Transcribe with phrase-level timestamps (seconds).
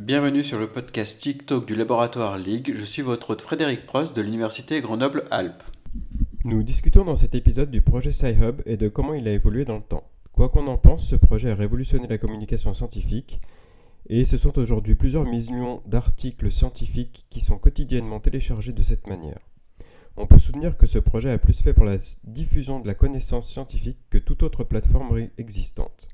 [0.00, 2.72] Bienvenue sur le podcast TikTok du laboratoire Ligue.
[2.74, 5.62] Je suis votre hôte Frédéric Prost de l'Université Grenoble-Alpes.
[6.44, 9.76] Nous discutons dans cet épisode du projet SciHub et de comment il a évolué dans
[9.76, 10.08] le temps.
[10.32, 13.42] Quoi qu'on en pense, ce projet a révolutionné la communication scientifique
[14.08, 19.40] et ce sont aujourd'hui plusieurs millions d'articles scientifiques qui sont quotidiennement téléchargés de cette manière.
[20.16, 23.50] On peut soutenir que ce projet a plus fait pour la diffusion de la connaissance
[23.50, 26.08] scientifique que toute autre plateforme existante.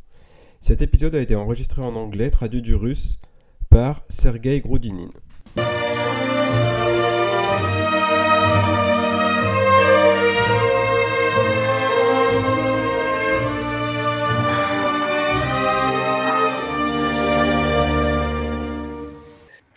[0.59, 3.21] Cet épisode a été enregistré en anglais, traduit du russe
[3.77, 5.11] par Sergei Groudinin.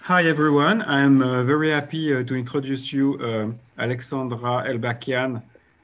[0.02, 5.44] Hi everyone, I'm uh, very happy uh, to introduce you uh, Alexandra Elbakian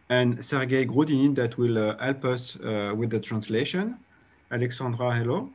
[0.09, 2.55] and Sergei Grudinin that will uh, help us
[2.95, 3.97] with the translation.
[4.51, 5.49] Alexandra, hello.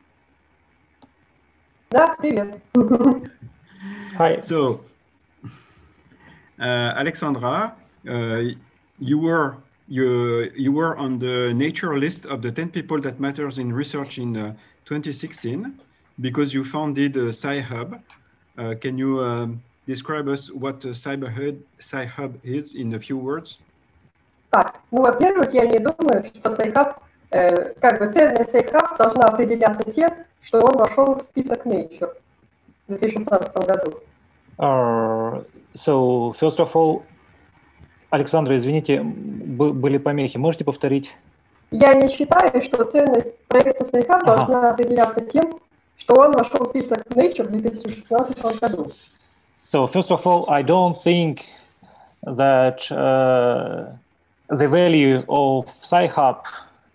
[1.90, 2.60] Да, привет.
[4.18, 4.36] Hi.
[4.36, 4.80] So,
[6.58, 7.74] uh, Alexandra,
[8.08, 8.42] uh,
[8.98, 9.56] you were
[9.88, 14.18] you you were on the nature list of the 10 people that matters in research
[14.18, 15.78] in uh, 2016
[16.20, 18.00] because you founded uh, SciHub.
[18.58, 23.58] Uh, can you um, describe us what uh, CyberHub SciHub is in a few words?
[24.50, 27.00] Так, ну, во-первых, я не думаю, что сайхаб, э,
[27.31, 32.13] как бы ценность сайхаб должна определяться тем, что он вошел в список Nature
[32.87, 33.99] в 2016 году.
[34.57, 37.03] Uh, so, first of all,
[38.09, 40.37] Александра, извините, бы- были помехи.
[40.37, 41.15] Можете повторить?
[41.71, 44.35] Я не считаю, что ценность проекта сайхаб Ага.
[44.35, 45.59] должна определяться тем,
[45.97, 48.91] что он вошел в список Nature в 2016 году.
[49.71, 51.39] So, first of all, I don't think
[52.23, 53.93] that uh,
[54.49, 56.43] the value of Sci-Hub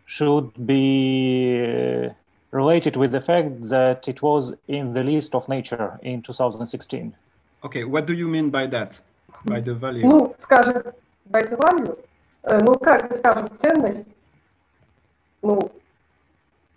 [0.05, 2.09] should be uh,
[2.51, 7.15] related with the fact that it was in the list of Nature in 2016.
[7.63, 8.99] Okay, what do you mean by that?
[9.45, 10.05] By the value?
[10.05, 10.93] Ну, скажем,
[11.29, 11.97] by the value,
[12.43, 14.05] э, ну, как бы скажем, ценность,
[15.41, 15.71] ну,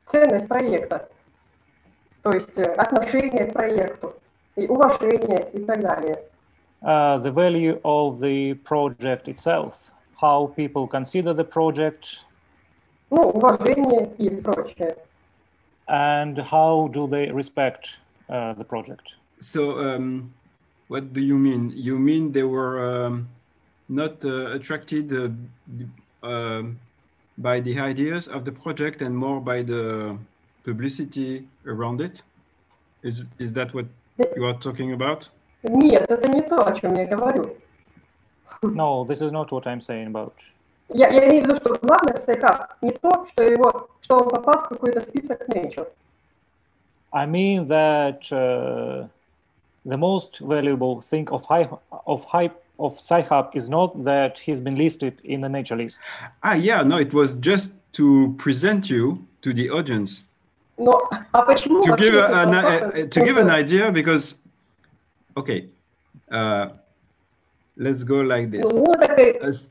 [0.06, 1.08] ценность проекта,
[2.22, 4.14] то есть э, отношение к проекту,
[4.56, 6.22] и уважение и так далее.
[6.84, 12.20] uh, the value of the project itself, how people consider the project,
[13.10, 14.96] Ну, уважение и прочее.
[15.86, 17.98] and how do they respect
[18.30, 19.14] uh, the project.
[19.40, 20.32] So, um,
[20.88, 21.72] what do you mean?
[21.74, 23.28] You mean they were um,
[23.88, 25.28] not uh, attracted uh,
[25.76, 25.86] b-
[26.22, 26.78] um,
[27.36, 30.16] by the ideas of the project and more by the
[30.64, 32.22] publicity around it?
[33.02, 33.86] Is is that what
[34.36, 35.28] you are talking about?
[35.64, 37.56] Нет, это не то, о чем я говорю.
[38.62, 40.34] No, this is not what I'm saying about.
[40.88, 44.28] Я, я имею в виду, что главное в Сайхаб не то, что, его, что он
[44.30, 45.86] попал в какой-то список Nature.
[47.12, 49.06] I mean that uh,
[49.86, 51.68] the most valuable thing of high
[52.06, 56.00] of high of Sci-Hub is not that he's been listed in the nature list.
[56.42, 60.24] Ah, yeah, no, it was just to present you to the audience
[60.76, 63.50] Но, а почему to вообще give этот a, an, вопрос uh, to give an нужен?
[63.54, 64.34] idea because,
[65.36, 65.68] okay,
[66.32, 66.70] uh,
[67.76, 68.66] let's go like this.
[68.66, 69.70] Ну, так и- As-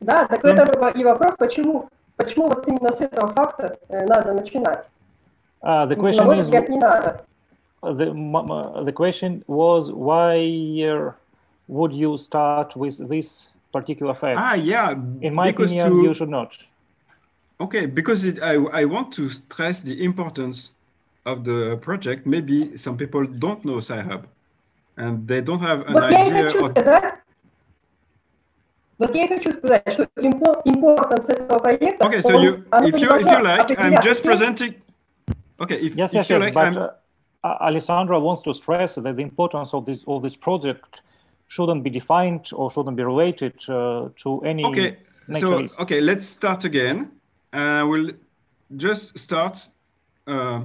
[0.00, 0.50] Да, так Ну.
[0.50, 4.88] это и вопрос, почему, почему вот именно с этого факта э, надо начинать.
[5.62, 7.24] Uh, the На question мой is взгляд, не надо.
[7.82, 10.36] the m- m- the question was why
[10.82, 11.12] uh,
[11.68, 14.38] would you start with this particular fact?
[14.40, 16.50] ah, yeah, In my because opinion, to, you should not.
[17.60, 20.70] Okay, because it, I, I want to stress the importance
[21.26, 22.26] of the project.
[22.26, 24.24] Maybe some people don't know SciHub
[24.96, 26.70] and they don't have an Вот я и idea хочу of.
[26.72, 27.14] сказать,
[28.98, 32.88] вот я и хочу сказать, что импо- importance этого проекта, Okay, so он- you, оно
[32.88, 34.74] if не you, if you должно like, I'm определяться just тем, presenting.
[35.58, 36.40] Okay, if, Yes, if yes, you yes.
[36.40, 36.88] like, but I'm, uh,
[37.44, 41.02] A- Alessandra wants to stress that the importance of this of this project
[41.48, 44.96] shouldn't be defined or shouldn't be related uh, to any okay,
[45.28, 45.80] nature so list.
[45.80, 47.10] okay, let's start again.
[47.52, 48.10] Uh, we'll
[48.76, 49.68] just start
[50.28, 50.60] uh,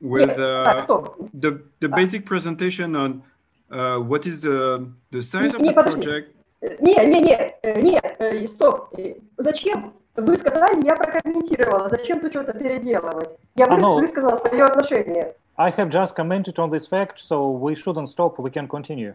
[0.00, 1.16] with Нет, uh, так, стоп.
[1.40, 3.22] the the basic presentation on
[3.70, 6.02] uh, what is the the size of Не, the подожди.
[6.02, 6.34] project.
[6.60, 8.88] Э, Не, не, не, э, не, э, стоп.
[8.98, 9.94] Э, Зачем?
[10.16, 11.88] Вы сказали, я прокомментировала.
[11.88, 13.36] Зачем тут что-то переделывать?
[13.54, 13.98] Я А, ну.
[13.98, 15.34] высказала свое отношение.
[15.56, 18.38] I have just commented on this fact, so we shouldn't stop.
[18.38, 19.14] We can continue.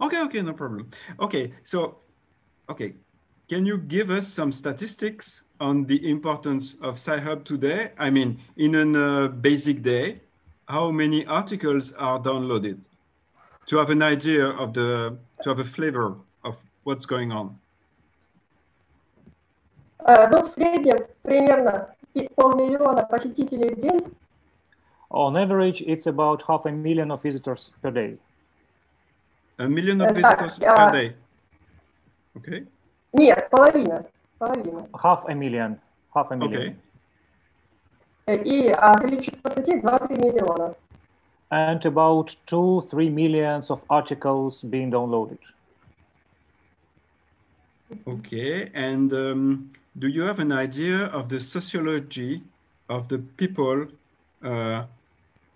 [0.00, 0.90] Okay, okay, no problem.
[1.20, 1.96] Okay, so,
[2.68, 2.94] okay,
[3.48, 7.92] can you give us some statistics on the importance of SciHub today?
[7.98, 10.20] I mean, in a uh, basic day,
[10.68, 12.78] how many articles are downloaded?
[13.66, 16.16] To have an idea of the, to have a flavor of
[16.86, 17.56] what's going on.
[20.04, 24.12] Э, Ну, в среднем примерно пи- полмиллиона посетителей в день.
[25.10, 28.18] On average, it's about half a million of visitors per day.
[29.58, 31.14] A million of Uh, visitors uh, per day.
[32.36, 32.66] Okay.
[33.12, 34.06] Нет, половина.
[34.38, 34.88] Половина.
[35.02, 35.78] Half a million.
[36.14, 36.60] Half a million.
[36.62, 36.76] Okay.
[38.26, 40.74] Э, И а, количество статей 2-3 миллиона.
[41.50, 45.38] And about two, three millions of articles being downloaded.
[48.06, 48.70] Okay.
[48.74, 52.42] And um, do you have an idea of the sociology
[52.88, 53.86] of the people
[54.42, 54.84] uh,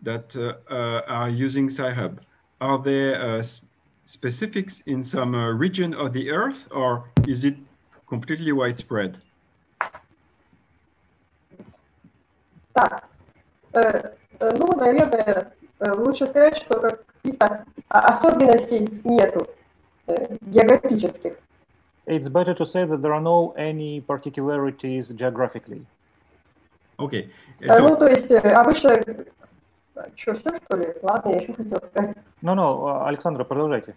[0.02, 2.20] that uh, uh, are using Sci-Hub?
[2.60, 3.62] Are there uh, s-
[4.04, 7.56] specifics in some uh, region of the earth or is it
[8.08, 9.18] completely widespread?
[12.74, 13.08] Так,
[13.72, 19.48] э, э, ну, наверное, э, лучше сказать, что каких-то а, особенностей нету
[20.06, 21.38] э, географических.
[22.10, 25.84] It's better to say that there are no any particularities geographically.
[26.98, 27.28] Okay.
[27.60, 28.94] Э, So, Ну, то есть э, обычно...
[30.14, 30.94] Что, все, что ли?
[31.02, 32.16] Ладно, я еще хотела сказать.
[32.42, 33.94] No, no, Александра, продолжайте.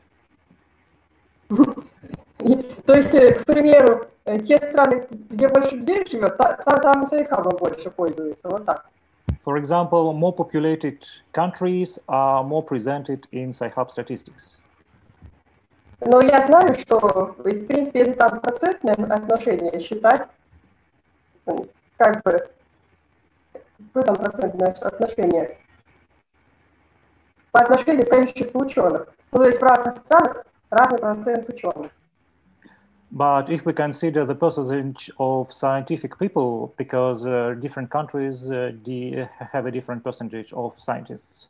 [2.39, 6.77] И, то есть, э, к примеру, э, те страны, где больше людей живет, та- та-
[6.79, 8.47] там Сайхабом больше пользуются.
[8.50, 8.85] Вот так.
[9.45, 11.00] For example, more populated
[11.33, 14.57] countries are more presented in Sci-Hub statistics.
[16.06, 20.28] Но я знаю, что, в принципе, если там процентное отношение считать,
[21.46, 22.48] м, как бы,
[23.94, 25.56] в этом процентное отношение,
[27.52, 29.08] по отношению к количеству ученых.
[29.32, 31.90] Ну, то есть в разных странах разный процент ученых.
[33.10, 38.72] But if we consider the percentage of scientific people, because uh, different countries uh,
[39.52, 41.48] have a different percentage of scientists,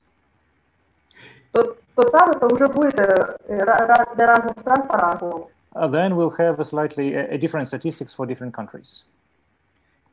[1.53, 5.49] То, то там это уже будет э, ра- ра- для разных стран по-разному.
[5.75, 9.03] uh, then we'll have a slightly a, a different statistics for different countries.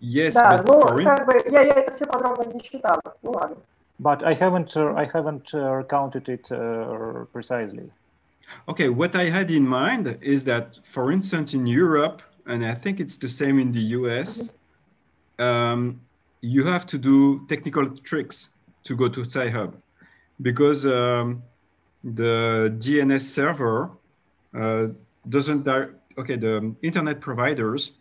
[0.00, 3.00] yes, Да, but но for in- как бы я, я это все подробно не считала.
[3.22, 3.56] Ну ладно.
[3.98, 7.90] But I haven't uh, I haven't uh, counted it uh, precisely.
[8.68, 13.00] Okay, what I had in mind is that, for instance, in Europe, and I think
[13.00, 14.50] it's the same in the US,
[15.38, 16.00] um,
[16.42, 18.50] you have to do technical tricks
[18.84, 19.74] to go to Sci-Hub
[20.42, 21.42] because um,
[22.04, 23.90] the DNS server
[24.54, 24.88] uh,
[25.28, 25.88] doesn't, di-
[26.18, 27.92] okay, the internet providers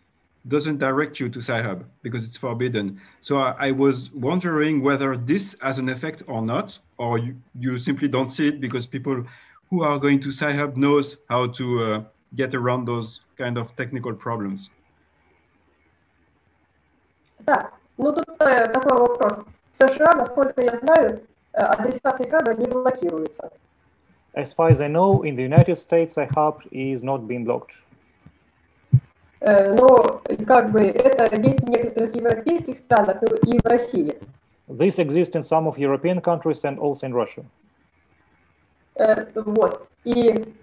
[0.48, 3.00] doesn't direct you to Sci-Hub because it's forbidden.
[3.20, 7.78] So I, I was wondering whether this has an effect or not, or you, you
[7.78, 9.24] simply don't see it because people
[9.70, 12.02] who are going to Sci-Hub knows how to uh,
[12.36, 14.70] get around those kind of technical problems.
[17.40, 19.44] Да, ну тут э, такой вопрос.
[19.72, 21.22] В США, насколько я знаю,
[21.53, 23.51] э, адреса Сайхаба не блокируются.
[24.33, 27.83] As far as I know, in the United States, Sci-Hub is not being blocked.
[29.41, 34.19] Э, Но как бы это есть в некоторых европейских странах и в России.
[34.67, 37.43] This exists in some of European countries and also in Russia.
[38.95, 39.87] Э, Вот.
[40.05, 40.53] И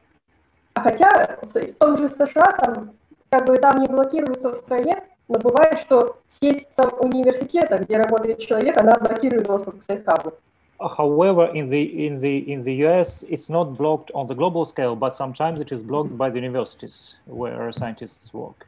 [0.75, 2.93] а хотя в том же США там
[3.31, 8.39] как бы там не блокируется в стране, но бывает, что сеть сам университета, где работает
[8.39, 10.35] человек, она блокирует доступ к сайхабу.
[10.80, 14.96] However, in the in the in the US, it's not blocked on the global scale,
[14.96, 18.68] but sometimes it is blocked by the universities where scientists work.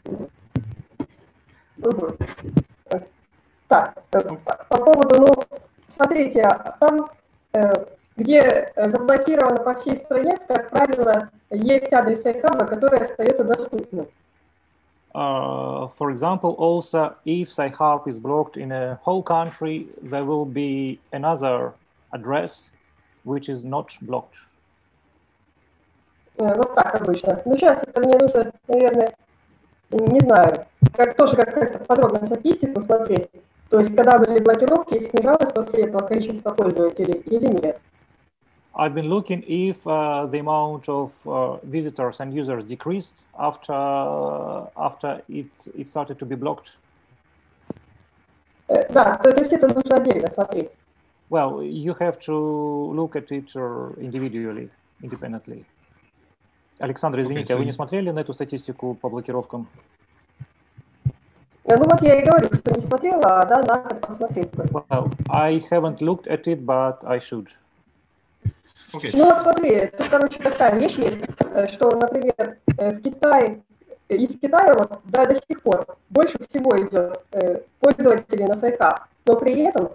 [1.77, 2.17] Мгм.
[2.91, 2.99] Э,
[3.67, 4.21] Так, э,
[4.69, 7.09] по поводу, ну, смотрите, а там,
[7.53, 7.73] э,
[8.15, 8.39] где
[8.75, 14.07] э, заблокировано по всей стране, как правило, есть адрес сайхаба, который остается доступным.
[15.15, 20.99] Uh, for example, also if Sci-Hub is blocked in a whole country, there will be
[21.13, 21.71] another
[22.11, 22.71] address
[23.25, 24.37] which is not blocked.
[26.37, 27.41] Э, Вот так обычно.
[27.45, 29.13] Ну, сейчас это мне нужно, наверное,
[29.91, 33.29] не знаю, как тоже как как-то подробно статистику смотреть.
[33.69, 37.81] То есть, когда были блокировки, снижалось после этого количество пользователей или нет.
[38.77, 43.73] I've been looking if uh, the amount of uh, visitors and users decreased after
[44.75, 46.77] after it it started to be blocked.
[48.67, 50.71] Э, Да, то, то есть это нужно отдельно смотреть.
[51.30, 52.34] Well, you have to
[52.92, 54.68] look at it uh, individually,
[55.00, 55.64] independently.
[56.80, 59.68] Александр, извините, а вы so не you- смотрели на эту статистику по блокировкам?
[61.64, 64.48] Э, Ну вот я и говорю, что не смотрела, а да, надо посмотреть.
[64.54, 67.48] Well, I haven't looked at it, but I should.
[68.92, 69.10] Okay.
[69.14, 73.60] Ну вот смотри, тут, короче, такая вещь есть, э, что, например, э, в Китае,
[74.08, 77.22] из Китая вот да, до сих пор больше всего идет
[77.78, 79.90] пользователей на сайхаб, но при этом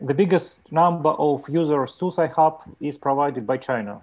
[0.00, 4.00] the biggest number of users to Sci-Hub is provided by China.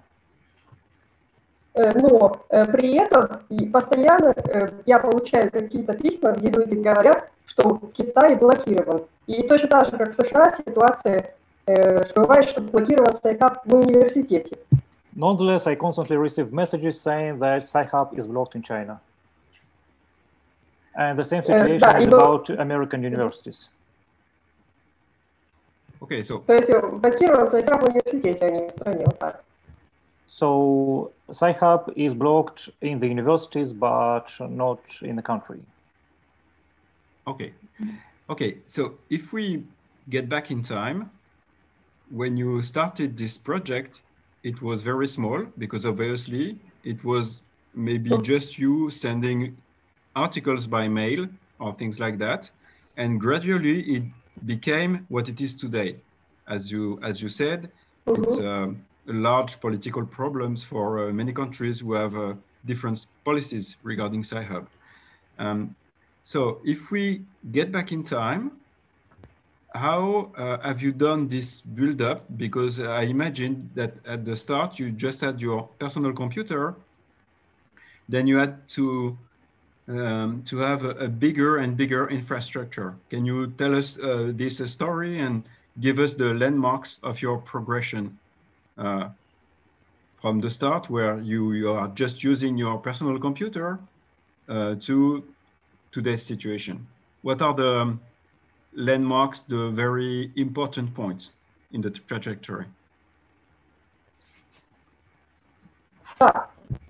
[1.74, 7.30] Э, Но э, при этом и постоянно э, я получаю какие-то письма, где люди говорят,
[7.46, 9.04] что Китай блокирован.
[9.28, 11.34] И точно так же, как в США, ситуация
[11.66, 14.58] э, бывает, что блокирован Сайхаб в университете.
[15.16, 19.00] Nonetheless, I constantly receive messages saying that Sci-Hub is blocked in China.
[20.98, 23.70] And the same situation да, is и бо- about American universities.
[26.02, 29.06] Okay, so То есть э, блокирован Сайхаб в университете, а не в стране.
[29.06, 29.44] Вот так.
[30.28, 35.60] So Sci-Hub is blocked in the universities, but not in the country.
[37.28, 37.54] Okay.
[38.30, 38.58] Okay.
[38.66, 39.64] So if we
[40.10, 41.10] get back in time,
[42.10, 44.02] when you started this project,
[44.44, 47.42] it was very small because obviously it was
[47.74, 49.58] maybe just you sending
[50.16, 51.28] articles by mail
[51.60, 52.50] or things like that.
[52.98, 54.04] And gradually it
[54.47, 55.97] became what it is today.
[56.49, 57.71] As you as you said,
[58.07, 62.35] it's um, large political problems for uh, many countries who have uh,
[62.65, 64.69] different policies regarding Sci-Hub.
[65.39, 65.75] Um,
[66.23, 68.61] so if we get back in time,
[69.75, 72.27] how uh, have you done this build up?
[72.37, 76.75] Because I imagine that at the start you just had your personal computer,
[78.09, 79.17] then you had to
[79.91, 82.95] um, to have a, a, bigger and bigger infrastructure.
[83.09, 85.43] Can you tell us uh, this story and
[85.81, 88.17] give us the landmarks of your progression
[88.79, 89.09] uh,
[90.21, 93.79] from the start, where you, you are just using your personal computer
[94.49, 95.25] uh, to
[95.93, 96.87] today's situation?
[97.23, 97.99] What are the
[98.75, 101.33] landmarks, the very important points
[101.73, 102.67] in the trajectory?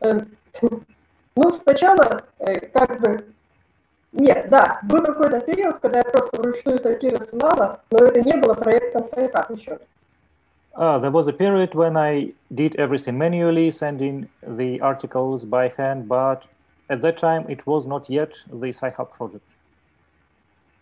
[0.02, 0.36] Um,
[1.36, 3.24] ну, сначала, э, как бы,
[4.12, 8.54] нет, да, был какой-то период, когда я просто вручную статьи рассылала, но это не было
[8.54, 9.78] проектом Сайхаб еще.
[10.72, 16.06] Uh, there was a period when I did everything manually, sending the articles by hand,
[16.06, 16.44] but
[16.88, 19.42] at that time it was not yet the Sci-Hub project.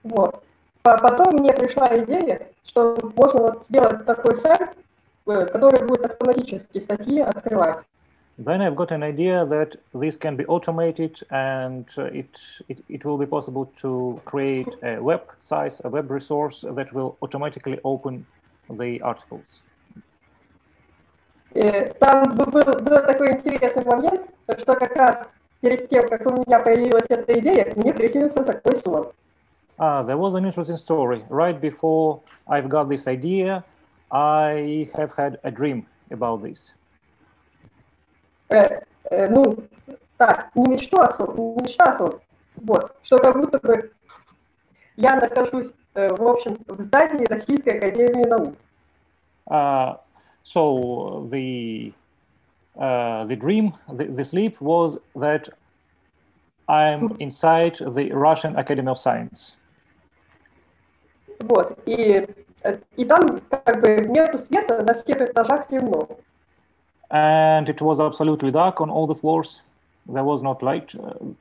[0.02, 0.42] Вот.
[0.82, 4.70] А потом мне пришла идея, что можно вот сделать такой сайт,
[5.26, 7.78] э, который будет автоматически статьи открывать.
[8.37, 13.05] Then I've got an idea that this can be automated and uh, it, it, it
[13.05, 18.25] will be possible to create a web size, a web resource that will automatically open
[18.69, 19.63] the articles.
[21.53, 24.21] Э, Там бы- был, был такой интересный момент,
[24.57, 25.27] что как раз
[25.61, 29.11] перед тем, как у меня появилась эта идея, мне приснился такой сон.
[29.77, 31.23] Ah, there was an interesting story.
[31.29, 33.63] Right before I've got this idea,
[34.11, 36.73] I have had a dream about this.
[38.48, 39.56] Э, э, ну,
[40.16, 42.20] так, а сон.
[42.56, 43.92] Вот, что как будто бы
[44.96, 48.54] я нахожусь, э, в общем, в здании Российской Академии Наук.
[49.50, 49.96] Uh,
[50.42, 51.92] so the
[52.76, 55.48] uh, the dream, the, the sleep was that
[56.68, 59.56] I'm inside the Russian Academy of Science,
[61.40, 62.26] Вот, и,
[62.62, 66.08] э, и там как бы нету света, на всех этажах темно.
[67.11, 69.61] and it was absolutely dark on all the floors.
[70.07, 70.93] There was not light.
[70.95, 71.33] Uh,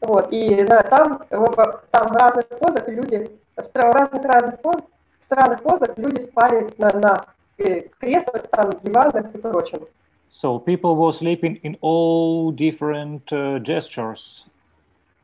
[0.00, 4.60] Вот, и да, там, в- там в разных позах люди, в стра- в разных разных
[4.60, 4.76] поз,
[5.20, 7.26] странных позах люди спали на, на
[7.56, 9.80] э, креслах, там, диванах и прочем.
[10.28, 14.44] so people were sleeping in all different uh, gestures,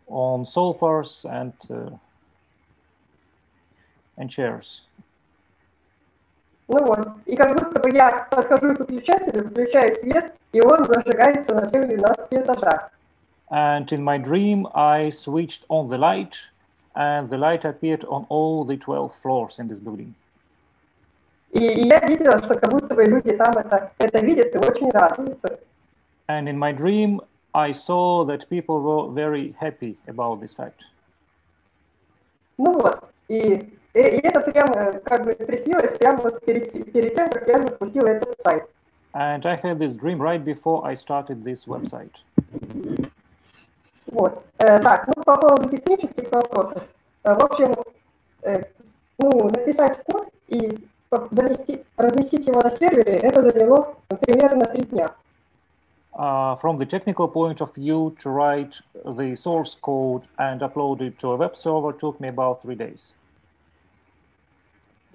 [0.08, 1.90] on sofas and uh,
[4.16, 4.82] and chairs.
[6.67, 11.53] Ну вот, и как будто бы я подхожу к выключателю, включаю свет, и он зажигается
[11.53, 12.91] на всех 12 этажах.
[13.51, 16.35] And in my dream, I switched on the light,
[16.95, 20.15] and the light appeared on all the 12 floors in this building.
[21.51, 24.89] И, и я видела, что как будто бы люди там это, это видят и очень
[24.89, 25.59] радуются.
[26.27, 27.21] And in my dream,
[27.53, 30.81] I saw that people were very happy about this fact.
[32.57, 37.14] Ну вот, и, и, и это прямо как бы приснилось прямо вот перед, те- перед
[37.14, 38.64] тем, как я запустила этот сайт.
[39.12, 42.12] And I had this dream right before I started this website.
[44.06, 44.44] Вот.
[44.58, 46.82] Э, так, ну по поводу технических вопросов.
[47.24, 47.74] Э, в общем,
[48.42, 48.62] э,
[49.18, 55.10] ну, написать код и по- заместить, разместить его на сервере, это заняло примерно три дня.
[56.12, 61.16] Uh, from the technical point of view, to write the source code and upload it
[61.20, 63.14] to a web server took me about three days.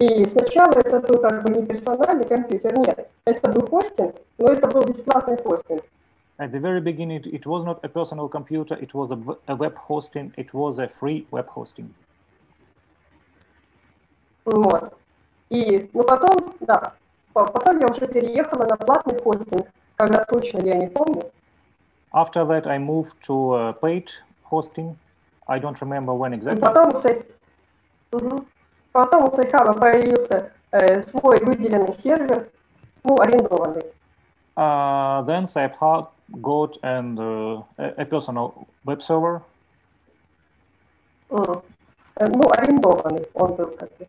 [0.01, 4.67] И сначала это был как бы не персональный компьютер, нет, это был хостинг, но это
[4.67, 5.83] был бесплатный хостинг.
[6.39, 9.77] At the very beginning, it, it was not a personal computer, it was a, web
[9.87, 11.93] hosting, it was a free web hosting.
[14.45, 14.91] Вот.
[15.51, 16.93] И, ну потом, да,
[17.33, 19.67] по- потом я уже переехала на платный хостинг,
[19.97, 21.31] когда точно я не помню.
[22.11, 24.07] After that, I moved to uh, paid
[24.49, 24.95] hosting.
[25.47, 26.59] I don't remember when И exactly.
[26.59, 27.23] потом у, Сай-
[28.13, 28.47] Мгм.
[28.91, 32.49] Потом у Сайхаба появился э, свой выделенный сервер,
[33.03, 33.83] ну, арендованный.
[34.57, 36.09] Uh, then Sci-Hub
[36.41, 39.41] got and uh, a, personal web server.
[41.29, 44.07] Э, Ну, арендованный он был как бы.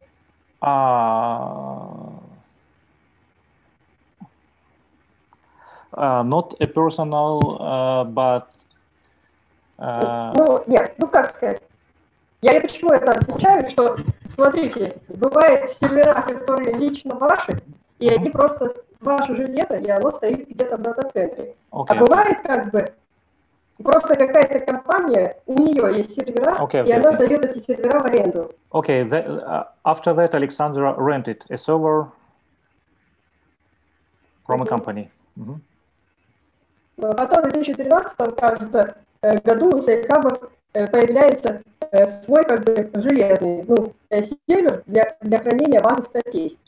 [0.61, 2.13] Uh,
[5.93, 8.47] uh, not a personal, uh, but
[9.79, 11.63] uh, Ну, нет, ну как сказать.
[12.43, 13.97] Я и почему это отвечаю, что,
[14.33, 17.61] смотрите, бывают сервера, которые лично ваши,
[17.99, 21.55] и они просто ваше железо, и оно стоит где-то в дата-центре.
[21.71, 21.99] А okay.
[21.99, 22.93] бывает как бы
[23.83, 28.05] просто какая-то компания, у нее есть сервера, Окей, и окей, она дает эти сервера в
[28.05, 28.55] аренду.
[28.71, 32.07] Okay, the, uh, after that, Alexandra rented a server
[34.47, 35.11] from a company.
[35.37, 35.61] Mhm.
[36.99, 40.39] Но Потом в 2013, кажется, э, году у Сайхаба
[40.75, 41.63] э, появляется
[42.07, 46.59] свой как бы железный ну, э, сервер для, для хранения базы статей.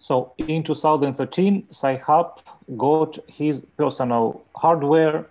[0.00, 5.26] So in 2013, Sci-Hub got his personal hardware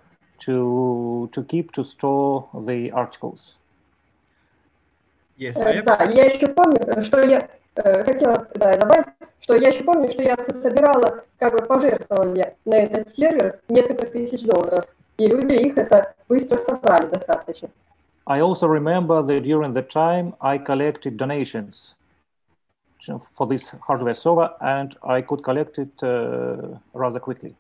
[0.46, 3.58] to to keep to store the articles.
[5.38, 5.86] Yes, Э, I have.
[5.86, 9.08] Да, я еще помню, э, что я э, хотела да, добавить,
[9.42, 14.06] что я еще помню, что я со- собирала как бы пожертвования на этот сервер несколько
[14.06, 14.86] тысяч долларов,
[15.18, 17.70] и люди их это быстро собрали достаточно.
[18.30, 21.96] I also remember that during the time I collected donations
[23.34, 27.56] for this hardware server, and I could collect it uh, rather quickly.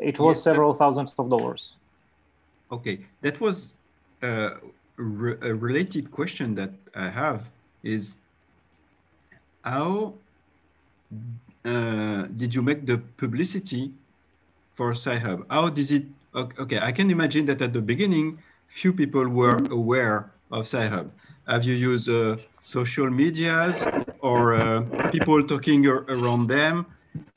[0.00, 1.76] It was Yes, that- several thousands of dollars.
[2.70, 3.72] Okay, that was
[4.22, 4.50] uh,
[4.96, 7.48] re- a related question that I have
[7.82, 8.16] is
[9.64, 10.14] how
[11.64, 13.92] uh, did you make the publicity
[14.74, 15.46] for Sci-Hub?
[15.50, 16.04] How did it?
[16.34, 21.10] ok- Okay, I can imagine that at the beginning, few people were aware of Sci-Hub.
[21.46, 23.86] Have you used uh, social medias
[24.20, 26.86] or uh, people talking around them?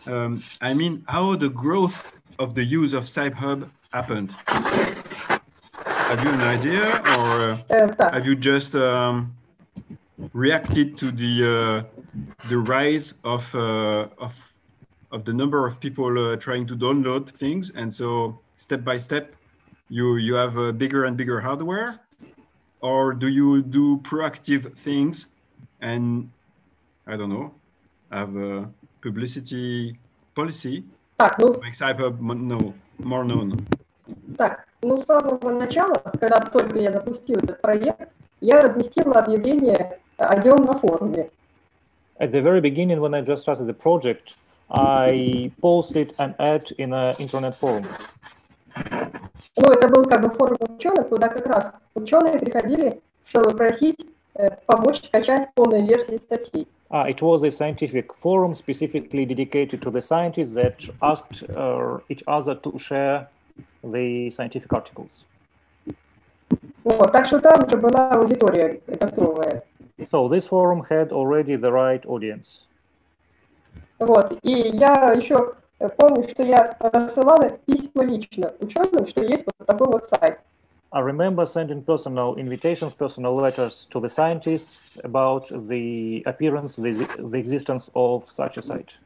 [0.06, 4.36] Um, I mean, how the growth of the use of Sci-Hub happened?
[5.86, 6.84] Have you an idea,
[7.18, 9.34] or uh, uh, have you just um,
[10.34, 12.02] reacted to the uh,
[12.50, 14.34] the rise of of
[15.12, 19.34] of the number of people trying to download things, and so step by step
[19.91, 22.01] you you have a bigger and bigger hardware,
[22.81, 25.29] or do you do proactive things,
[25.81, 26.31] and
[27.07, 27.53] I don't know,
[28.11, 28.69] have a
[29.01, 29.97] publicity
[30.35, 30.85] policy
[31.19, 33.65] так, ну, to make Cyber no, more known?
[34.37, 40.37] Так, ну с самого начала, когда только я запустил этот проект, я разместила объявление о
[40.37, 41.31] нем на форуме.
[42.19, 44.37] At the very beginning, when I just started the project,
[44.71, 47.85] I posted an ad in an internet forum.
[49.58, 53.98] Ну, это был как бы форум ученых, куда как раз ученые приходили, чтобы просить
[54.36, 56.68] э, помочь скачать полные версии статей.
[56.90, 62.22] Uh, it was a scientific forum specifically dedicated to the scientists that asked uh, each
[62.28, 63.30] other to share
[63.82, 65.26] the scientific articles.
[66.84, 69.64] Вот, так что там уже была аудитория готовая.
[70.12, 72.66] So this forum had already the right audience.
[74.00, 79.68] Вот, и я еще э, помню, что я рассылала письма лично ученым, что есть вот
[79.68, 80.40] такой вот сайт.
[80.94, 87.40] I remember sending personal invitations, personal letters to the scientists about the appearance, the, the
[87.40, 88.98] existence of such a site.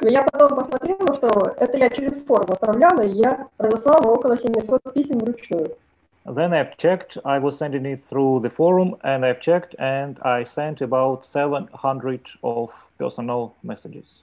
[0.00, 4.94] Но я потом посмотрела, что это я через форум отправляла, и я разослала около 700
[4.94, 5.76] писем вручную.
[6.24, 10.44] Then I've checked, I was sending it through the forum, and I've checked, and I
[10.44, 14.22] sent about 700 of personal messages.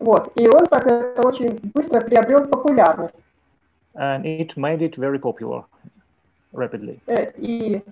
[0.00, 3.20] Вот, и он так это очень быстро приобрел популярность.
[3.94, 5.64] And it made it very popular
[6.52, 6.98] rapidly.
[7.06, 7.82] Э, И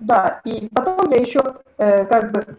[0.00, 1.40] да, и потом я еще
[1.78, 2.56] э, как бы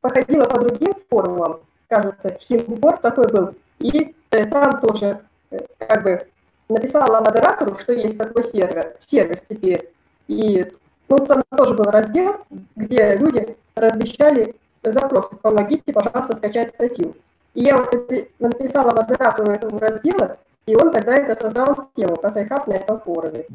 [0.00, 6.26] походила по другим форумам, кажется, Химбор такой был, и э, там тоже э, как бы
[6.68, 9.90] написала модератору, что есть такой сервер, сервис теперь.
[10.26, 10.72] И
[11.08, 12.40] ну, там тоже был раздел,
[12.74, 17.14] где люди размещали запросы, помогите, пожалуйста, скачать статью.
[17.53, 22.29] И я вот напи- написала модератору этого раздела, и он тогда это создал тему про
[22.29, 23.45] сайхаб на этом форуме.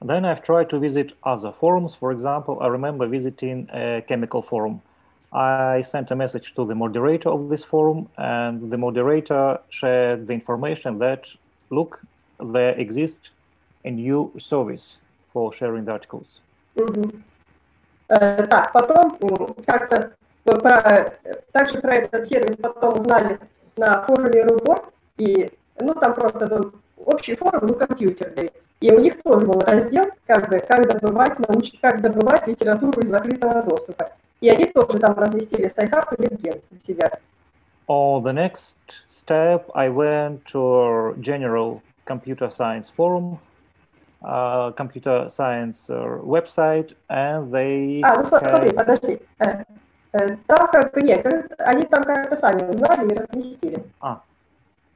[0.00, 1.94] Then I've tried to visit other forums.
[1.94, 4.80] For example, I remember visiting a chemical forum.
[5.32, 10.34] I sent a message to the moderator of this forum, and the moderator shared the
[10.34, 11.24] information that,
[11.70, 12.00] look,
[12.38, 13.32] there exists
[13.84, 15.00] a new service
[15.32, 16.42] for sharing the articles.
[16.74, 17.22] Мгм.
[18.08, 20.10] Э, Так, потом м, как-то мы
[20.53, 21.13] про,
[21.51, 23.39] также про этот сервис потом узнали
[23.75, 26.73] на форуме Рубор, и ну там просто был
[27.05, 28.51] общий форум, ну компьютерный.
[28.79, 31.71] И у них тоже был раздел, как бы, как добывать, науч...
[31.81, 34.11] как добывать литературу из закрытого доступа.
[34.39, 37.11] И они тоже там разместили сайхаб и литген у себя.
[37.87, 38.75] On the next
[39.09, 43.39] step, I went to a general computer science forum,
[44.21, 49.21] uh, computer science uh, website, and they А, ну смо- смотри, had- подожди.
[50.16, 53.84] Э, э, Там как бы нет, э, они там как-то сами узнали и разместили.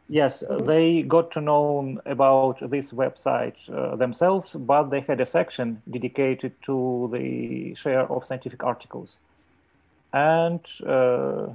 [0.09, 5.83] Yes, they got to know about this website uh, themselves, but they had a section
[5.85, 9.19] dedicated to the share of scientific articles.
[10.13, 11.49] And uh,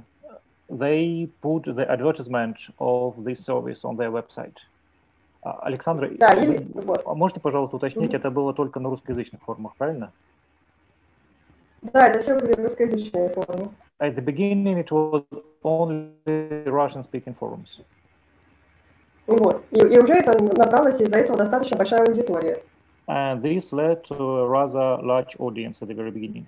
[0.68, 4.58] they put the advertisement of this service on their website.
[5.42, 7.02] А, Александра, Да, вы- или вот.
[7.06, 8.16] а можете, пожалуйста, уточнить, Мгм.
[8.20, 10.06] это было только на русскоязычных форумах, правильно?
[10.06, 10.12] Да,
[11.92, 13.70] это все были русскоязычные форумы.
[14.00, 15.24] At the beginning, it was
[15.62, 17.80] only Russian-speaking forums.
[19.26, 19.64] Вот.
[19.70, 22.62] И, и уже это набралось из-за этого достаточно большая аудитория.
[23.06, 26.46] And this led to a rather large audience at the very beginning.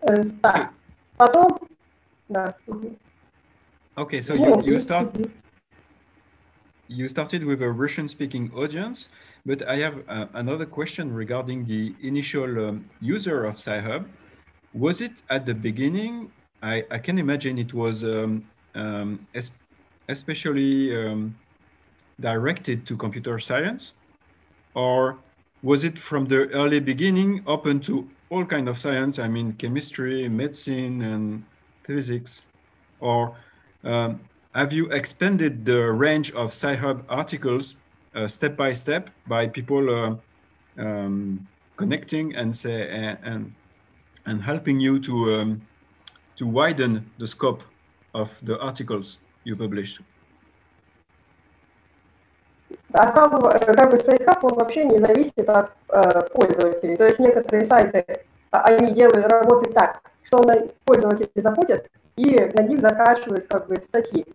[0.00, 0.70] Э, Так,
[1.16, 1.58] потом,
[2.28, 2.54] да.
[2.66, 2.96] мгм.
[3.96, 5.30] Okay, so Ну, you, you и- start мгм.
[6.89, 9.09] you started with a Russian-speaking audience,
[9.45, 14.07] but I have uh, another question regarding the initial um, user of Sci-Hub.
[14.73, 16.31] Was it at the beginning?
[16.61, 18.43] I, I can imagine it was um,
[18.75, 19.51] um, es-
[20.09, 21.35] especially um,
[22.19, 23.93] directed to computer science,
[24.73, 25.19] or
[25.61, 29.19] was it from the early beginning open to all kind of science?
[29.19, 31.43] I mean, chemistry, medicine, and
[31.85, 32.45] physics,
[32.99, 33.37] or
[33.83, 37.75] um, have you expanded the range of Sci-Hub articles
[38.15, 40.15] uh, step by step by people uh,
[40.81, 42.89] um, connecting and say
[43.23, 43.53] and
[44.25, 45.61] and helping you to um,
[46.35, 47.63] to widen the scope
[48.13, 50.01] of the articles you publish?
[52.93, 56.97] А там э, как бы Sci-Hub, он вообще не зависит от э, пользователей.
[56.97, 58.05] То есть некоторые сайты,
[58.51, 64.25] они делают работы так, что на пользователи заходят и на них закачивают как бы статьи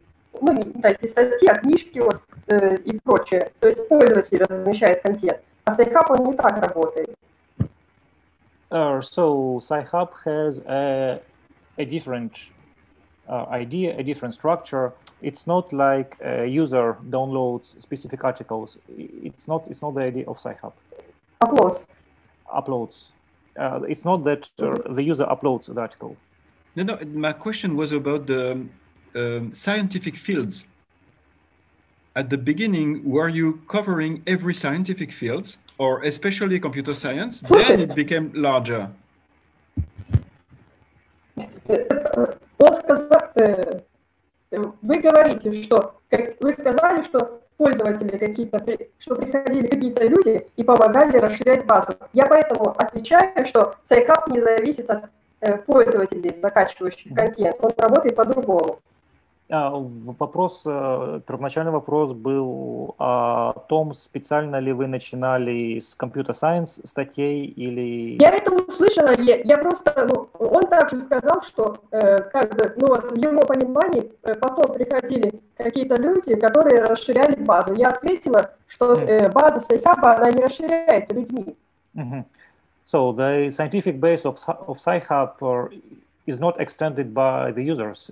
[0.41, 3.51] Ну, не, то есть не статьи, а книжки вот, э, и прочее.
[3.59, 5.39] То есть пользователь размещает контент.
[5.65, 7.15] А сайхаб, он не так работает.
[8.71, 11.19] Uh, so Sci-Hub has a,
[11.79, 12.33] a different
[13.27, 14.93] uh, idea, a different structure.
[15.23, 18.77] It's not like a user downloads specific articles.
[18.89, 19.67] I- It's not.
[19.67, 20.73] It's not the idea of Sci-Hub.
[21.41, 21.83] Оплос.
[22.53, 23.07] Uploads.
[23.57, 26.15] Uh, it's not that uh, the user uploads the article.
[26.75, 26.97] No, no.
[27.13, 28.65] My question was about the
[29.14, 30.66] um, scientific fields.
[32.16, 37.40] At the beginning, were you covering every scientific field, or especially computer science?
[37.40, 38.90] Then it became larger.
[42.58, 43.80] Он сказал, э,
[44.82, 46.00] вы говорите, что
[46.40, 48.64] вы сказали, что пользователи какие-то,
[48.98, 51.94] что приходили какие-то люди и помогали расширять базу.
[52.12, 55.06] Я поэтому отвечаю, что сайхаб не зависит от
[55.40, 57.56] э, пользователей, закачивающих контент.
[57.60, 58.80] Он работает по-другому.
[59.50, 66.80] А, Вопрос, э, первоначальный вопрос был о том, специально ли вы начинали с Computer Science
[66.86, 68.16] статей или...
[68.22, 72.86] Я это услышала, я, я просто, ну, он также сказал, что э, как бы, ну
[72.88, 77.74] вот в его понимании э, потом приходили какие-то люди, которые расширяли базу.
[77.74, 81.54] Я ответила, что э, база сайхаба, она не расширяется людьми.
[81.94, 82.24] Mhm.
[82.86, 85.68] So the scientific base of, of Sci-Hub uh,
[86.26, 88.10] is not extended by the users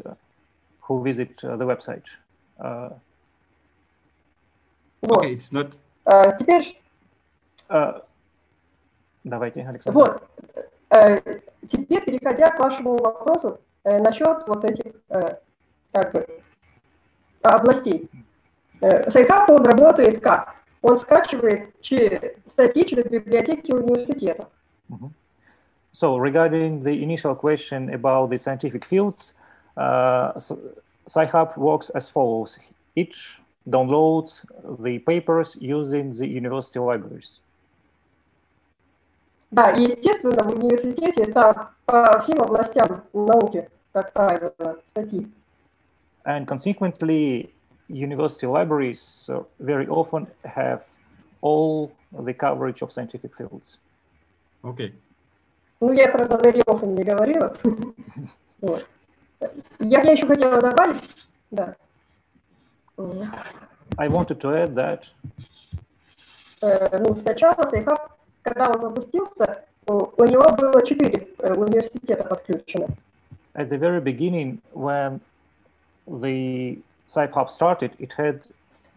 [0.88, 2.04] who visit uh, the website.
[2.58, 2.90] Uh,
[5.02, 5.18] Вот.
[5.24, 6.80] Okay, it's not А, теперь,
[7.68, 8.02] uh,
[9.24, 9.98] давайте, Александр.
[9.98, 10.22] вот,
[10.90, 15.36] э, теперь переходя к вашему вопросу э, насчет вот этих э,
[15.92, 16.26] как бы
[17.42, 18.08] областей.
[18.80, 20.54] Э, Сайхаб, он работает как?
[20.82, 24.48] Он скачивает че- статьи через библиотеки университета.
[24.88, 25.10] Mhm.
[25.92, 29.34] So regarding the initial question about the scientific fields,
[29.75, 30.51] uh, S-
[31.07, 32.59] Sci-Hub works as follows.
[32.95, 34.45] Each downloads
[34.83, 37.41] the papers using the university libraries.
[39.51, 44.53] Да, и естественно, в университете там по всем областям науки, как правило,
[44.89, 45.31] статьи.
[46.25, 47.53] And consequently,
[47.87, 50.81] university libraries uh, very often have
[51.41, 53.79] all the coverage of scientific fields.
[54.63, 54.91] okay.
[55.79, 57.53] Ну, я про Донарев не говорила.
[58.61, 58.85] Вот.
[59.78, 61.76] Я, я еще хотела добавить, да.
[63.98, 65.04] I wanted to add that
[66.62, 72.88] э, Ну, сначала Сайхаб, когда он запустился, у него было четыре э, университета подключено.
[73.54, 75.20] at the very beginning, when
[76.06, 76.78] the
[77.08, 78.46] SciPub started, it had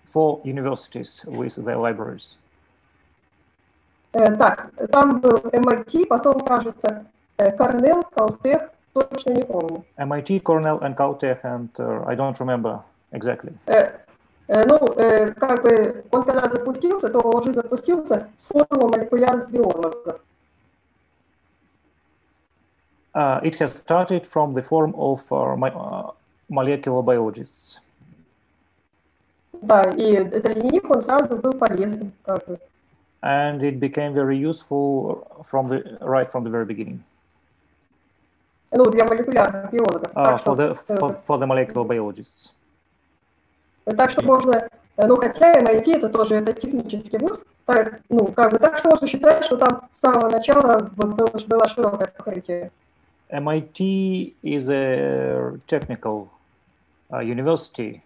[0.05, 2.37] four universities with their libraries.
[4.13, 7.05] Э, так, там был MIT, потом, кажется,
[7.35, 9.84] Корнелл, Caltech, точно не помню.
[9.96, 12.80] MIT, Cornell, and Caltech, and uh, I don't remember
[13.12, 13.52] exactly.
[13.66, 13.98] Э,
[14.48, 19.50] э, ну, э, как бы он когда запустился, то он уже запустился с форума молекулярных
[19.50, 20.20] биологов.
[23.12, 26.12] Uh, it has started from the form of uh, my, uh,
[26.48, 27.80] molecular biologists.
[29.62, 32.12] Да, и для них он сразу был полезен.
[32.24, 32.58] Как бы.
[33.22, 37.02] and it became very useful from the right from the very beginning
[38.71, 40.11] Ну, для молекулярных биологов.
[40.11, 42.53] uh, Так for что, the for, for the molecular biologists.
[43.85, 48.51] так что можно, э, ну, хотя MIT это тоже это технический вуз, так, ну, как
[48.51, 52.71] бы так что можно считать, что там с самого начала было, было широкое покрытие.
[53.29, 56.29] MIT is a technical
[57.11, 58.01] uh, university,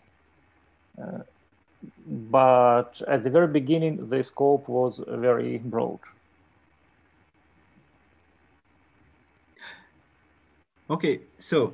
[0.98, 1.22] uh,
[2.08, 6.00] but at the very beginning, the scope was very broad.
[10.90, 11.72] Okay, so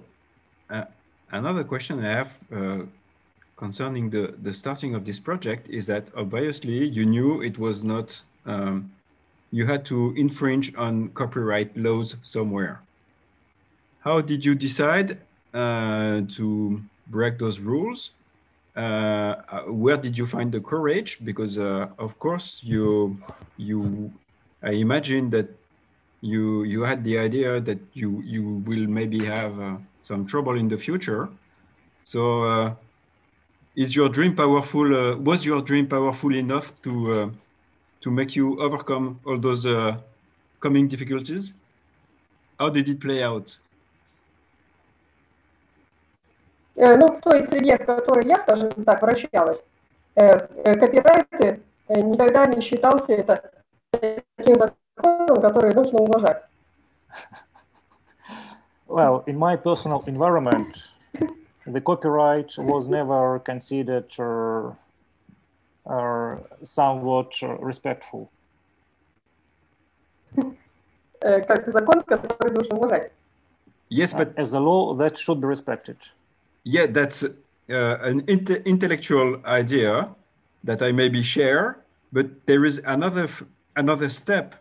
[0.70, 0.84] uh,
[1.32, 2.80] another question I have uh,
[3.56, 8.22] concerning the, the starting of this project is that obviously you knew it was not,
[8.46, 8.92] um,
[9.52, 12.82] you had to infringe on copyright laws somewhere.
[14.02, 15.18] How did you decide
[15.54, 18.12] uh, to break those rules?
[18.76, 21.20] Uh, uh, where did you find the courage?
[21.24, 23.18] Because uh, of course you,
[23.56, 24.12] you,
[24.62, 25.48] I imagine that
[26.25, 30.69] you you had the idea that you you will maybe have uh, some trouble in
[30.69, 31.29] the future
[32.05, 32.75] so uh,
[33.77, 37.31] is your dream powerful uh, was your dream powerful enough to uh,
[38.01, 39.97] to make you overcome all those uh,
[40.61, 41.55] coming difficulties
[42.59, 43.59] how did it play out
[46.81, 49.63] Э, Ну, в той среде, в которой я, скажем так, вращалась,
[50.15, 50.25] э,
[50.65, 53.53] э, копирайт э, никогда не считался это
[53.91, 54.57] таким
[54.97, 56.45] законом, который нужно уважать.
[58.89, 60.77] Well, in my personal environment,
[61.67, 64.73] the copyright was never considered uh,
[65.87, 68.31] uh, somewhat uh, respectful.
[71.23, 73.13] Э, Как закон, который нужно уважать.
[73.91, 75.97] yes but as a law that should be respected.
[76.65, 80.09] yeah that's uh, an inte- intellectual idea
[80.63, 81.79] that i maybe share
[82.13, 83.43] but there is another f-
[83.77, 84.55] another step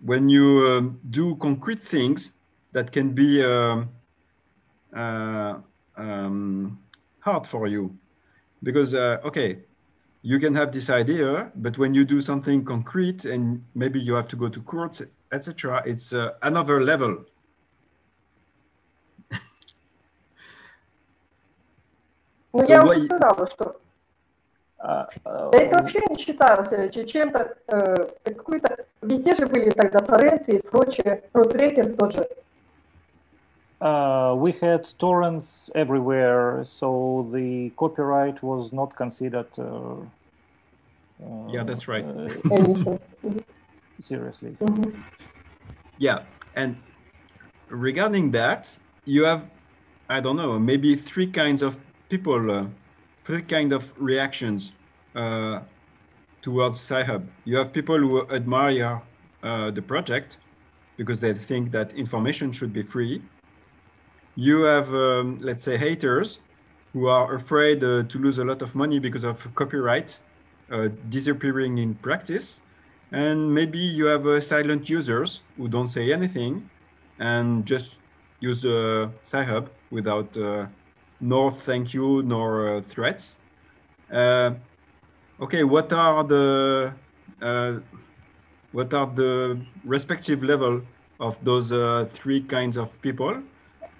[0.00, 2.32] when you um, do concrete things
[2.72, 3.88] that can be um,
[4.94, 5.54] uh,
[5.96, 6.78] um,
[7.20, 7.96] hard for you
[8.62, 9.58] because uh, okay
[10.22, 14.28] you can have this idea but when you do something concrete and maybe you have
[14.28, 15.00] to go to court
[15.32, 17.24] etc it's uh, another level
[22.52, 23.80] Ну, So я what уже you- сказала, что
[24.78, 25.06] Uh,
[25.52, 28.84] да это вообще не считалось э, че- чем-то, э, какой-то...
[29.02, 32.26] Везде же были тогда торренты и прочее, рутрекер тот же.
[33.80, 39.50] uh, we had torrents everywhere, so the copyright was not considered.
[39.58, 40.00] Uh,
[41.22, 42.04] uh, Yeah, that's right.
[42.04, 42.98] uh, Конечно.
[43.22, 43.44] Мгм.
[43.98, 44.56] seriously.
[44.60, 45.04] Мгм.
[45.98, 46.76] Yeah, and
[47.70, 49.48] regarding that, you have,
[50.08, 52.66] I don't know, maybe three kinds of people, uh,
[53.24, 54.72] three kind of reactions
[55.14, 55.60] uh,
[56.41, 57.27] towards Sci-Hub.
[57.45, 59.01] You have people who admire
[59.43, 60.37] uh, the project
[60.97, 63.21] because they think that information should be free.
[64.35, 66.39] You have, um, let's say, haters
[66.93, 70.19] who are afraid uh, to lose a lot of money because of copyright
[70.71, 72.61] uh, disappearing in practice.
[73.11, 76.69] And maybe you have uh, silent users who don't say anything
[77.19, 77.99] and just
[78.39, 80.65] use the Sci-Hub without uh,
[81.19, 83.37] nor thank you nor uh, threats.
[85.40, 86.92] Uh, okay, what are the
[87.42, 87.80] uh,
[88.72, 90.82] what are the respective level
[91.20, 93.42] of those uh, three kinds of people?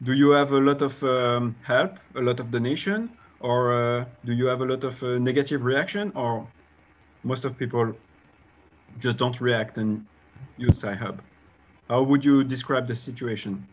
[0.02, 4.32] Do you have a lot of um, help, a lot of donation, or uh, do
[4.32, 6.46] you have a lot of uh, negative reaction, or
[7.24, 7.94] most of people
[8.98, 10.04] just don't react and
[10.58, 11.22] use Sci-Hub?
[11.88, 13.64] How would you describe the situation?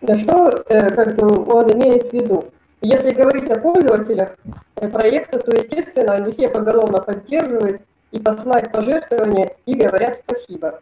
[0.00, 2.52] Да Что э, как бы он имеет в виду?
[2.81, 4.37] Если говорить о пользователях
[4.77, 10.81] э, проекта, то, естественно, они все поголовно поддерживают и посылают пожертвования и говорят спасибо.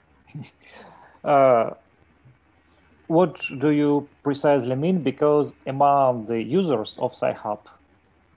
[1.23, 1.73] Uh,
[3.07, 4.99] what do you precisely mean?
[4.99, 7.67] Because among the users of Sci-Hub,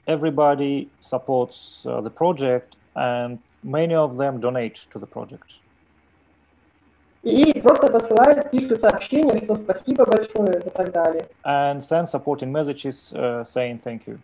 [0.07, 5.59] everybody supports uh, the project and many of them donate to the project.
[7.24, 11.26] И просто посылают, пишут сообщения, что спасибо большое и так далее.
[11.44, 14.20] and send supporting messages uh, saying thank you.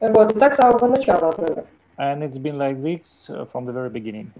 [0.00, 1.64] Вот, и так с самого начала было.
[1.98, 4.30] and it's been like this uh, from the very beginning.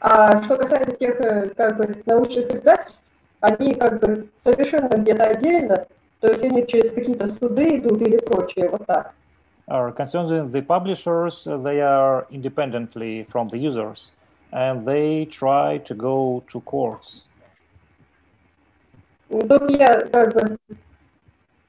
[0.00, 3.02] А что касается тех э, как бы научных издательств,
[3.40, 5.86] они как бы совершенно где-то отдельно,
[6.20, 9.12] то есть они через какие-то суды идут или прочее, вот так.
[9.68, 14.12] Uh, concerning the publishers, uh, they are independently from the users,
[14.52, 17.24] and they try to go to courts.
[19.30, 20.56] Ну, Тут я как бы...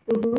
[0.08, 0.36] Мгм.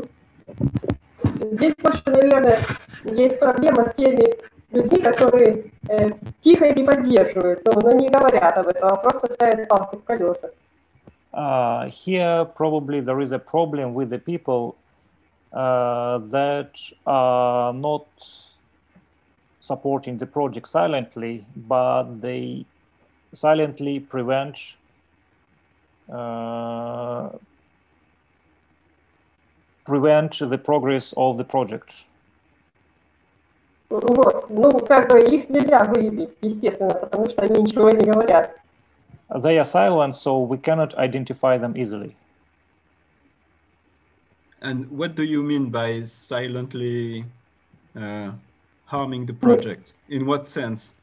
[1.52, 2.60] Здесь больше, наверное,
[3.04, 4.34] есть проблема с теми
[4.70, 6.10] людьми, которые э,
[6.42, 10.50] тихо не поддерживают, ну, но не говорят об этом, а просто ставят палку в колеса.
[11.32, 14.76] Uh, here, probably there is a problem with the people
[15.52, 16.70] uh, that
[17.06, 18.06] are not
[19.68, 22.66] supporting the project silently, but they
[23.32, 24.58] silently prevent
[26.12, 27.30] uh,
[29.84, 32.06] prevent the progress of the project.
[33.90, 38.56] Вот, ну, как бы их нельзя выявить, естественно, потому что они ничего не говорят.
[39.30, 42.16] They are silent, so we cannot identify them easily.
[44.60, 47.24] And what do you mean by silently
[47.94, 48.32] uh,
[48.88, 49.94] harming the project?
[50.08, 50.96] In what sense?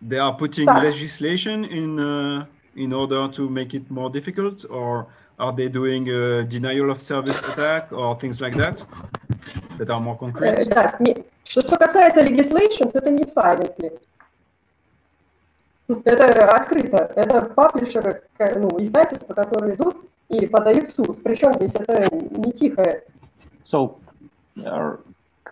[0.00, 0.86] They are putting Sorry.
[0.86, 5.06] legislation in uh, in order to make it more difficult, or
[5.38, 8.84] are they doing a denial of service attack or things like that
[9.78, 10.68] that are more Э, concrete?
[10.68, 13.98] да, не- что, что касается legislations, это не silently.
[16.04, 17.12] Это открыто.
[17.16, 21.22] Это паблишеры, ка- ну, издательства, которые идут и подают в суд.
[21.22, 23.04] Причем здесь это не тихое.
[23.64, 24.00] So,
[24.64, 24.96] uh,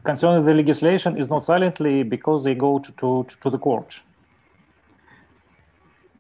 [0.03, 4.03] concerning the legislation, is not silently because they go to, to, to the court.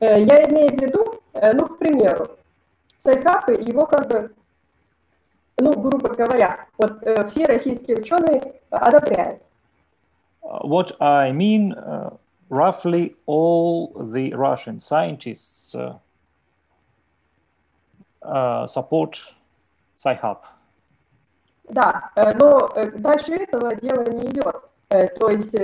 [0.01, 2.29] Э, Я имею в виду, э, ну, к примеру,
[2.99, 4.33] сайхапы, его как бы,
[5.59, 9.41] ну, грубо говоря, вот э, все российские ученые одобряют.
[10.43, 12.11] Uh, what I mean, uh,
[12.51, 15.95] roughly all the Russian scientists uh,
[18.23, 19.19] uh, support
[19.97, 20.45] Sci-Hub.
[21.70, 24.56] Да, э, но э, дальше этого дела не идет.
[24.90, 25.56] Э, То есть,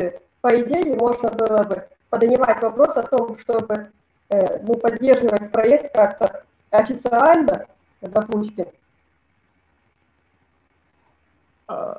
[0.41, 3.91] по идее, можно было бы поднимать вопрос о том, чтобы
[4.29, 7.67] ну, поддерживать проект как-то официально,
[8.01, 8.65] допустим.
[11.67, 11.95] Uh,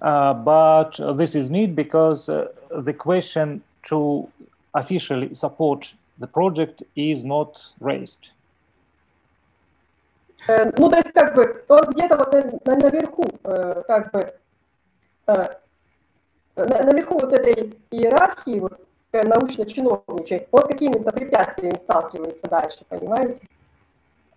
[0.00, 4.28] uh, but this is neat because uh, the question to
[4.74, 8.30] officially support the project is not raised.
[10.47, 14.33] Э, Ну, то есть, как бы, он где-то вот на- на- наверху, э, как бы,
[15.27, 15.47] э,
[16.55, 18.79] на- наверху вот этой иерархии, вот,
[19.11, 23.41] э, научно-чиновничей, он с какими-то препятствиями сталкивается дальше, понимаете?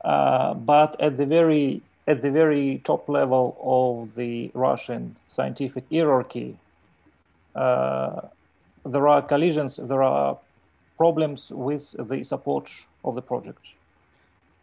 [0.02, 6.56] Uh, but at the very at the very top level of the Russian scientific hierarchy,
[7.54, 8.30] uh,
[8.84, 10.38] there are collisions, there are
[10.98, 12.66] problems with the support
[13.04, 13.76] of the project.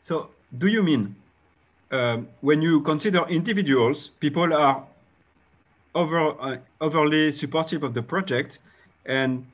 [0.01, 1.15] So, do you mean
[1.92, 4.84] um, when you consider individuals, people are
[5.94, 8.58] over, uh, overly supportive of the project,
[9.06, 9.46] and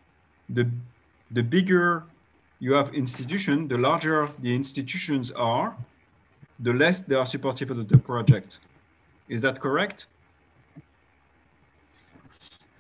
[0.49, 0.67] the
[1.33, 2.05] the bigger
[2.61, 5.77] you have institution, the larger the institutions are,
[6.61, 8.61] the less they are supportive of the project.
[9.29, 10.07] Is that correct?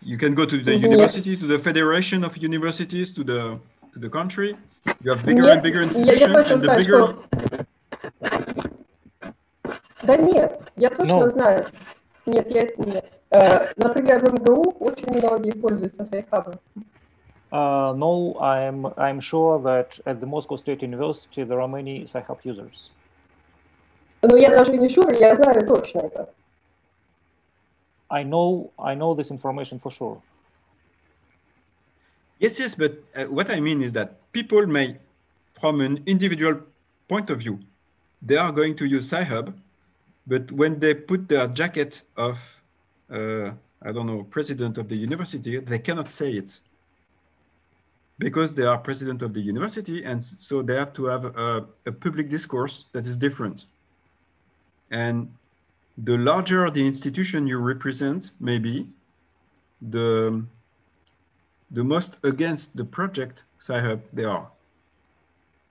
[0.03, 3.59] You can go to the university, to the federation of universities, to the
[3.92, 4.57] to the country.
[5.03, 7.16] You have bigger and bigger institutions, and the bigger
[10.08, 11.30] Да нет, я точно Ну.
[11.30, 11.67] знаю.
[12.26, 13.12] Нет, я нет.
[13.32, 16.56] Э, Например, в МГУ очень многие пользуются сайхабом.
[17.52, 22.39] Uh, no, I'm I'm sure that at the Moscow State University there are many Sci-Hub
[22.43, 22.89] users.
[24.24, 26.30] Но я даже не шур, я знаю точно это.
[28.10, 30.22] I know I know this information for sure.
[32.39, 34.98] Yes, yes, but uh, what I mean is that people may,
[35.54, 36.56] from an individual
[37.08, 37.60] point of view,
[38.22, 39.54] they are going to use Sci-Hub,
[40.29, 42.38] but when they put their jacket of,
[43.11, 43.50] uh,
[43.83, 46.61] I don't know, president of the university, they cannot say it
[48.19, 50.05] because they are president of the university.
[50.05, 53.65] And so they have to have a, a public discourse that is different.
[54.90, 55.33] And
[55.96, 58.87] the larger the institution you represent, maybe,
[59.81, 60.44] the,
[61.71, 64.46] the most against the project, Sci-Hub, they are.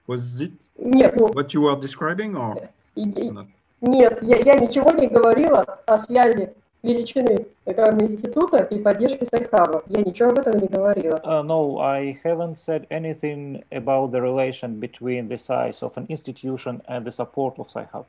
[0.07, 2.55] Was it yeah, what you were describing or?
[2.95, 3.47] It, it,
[3.81, 6.53] Нет, я, я ничего не говорила о связи
[6.83, 9.83] величины этого института и поддержки Сайхаба.
[9.87, 11.21] Я ничего об этом не говорила.
[11.23, 16.81] Uh, no, I haven't said anything about the relation between the size of an institution
[16.87, 18.05] and the support of Sci-Hub.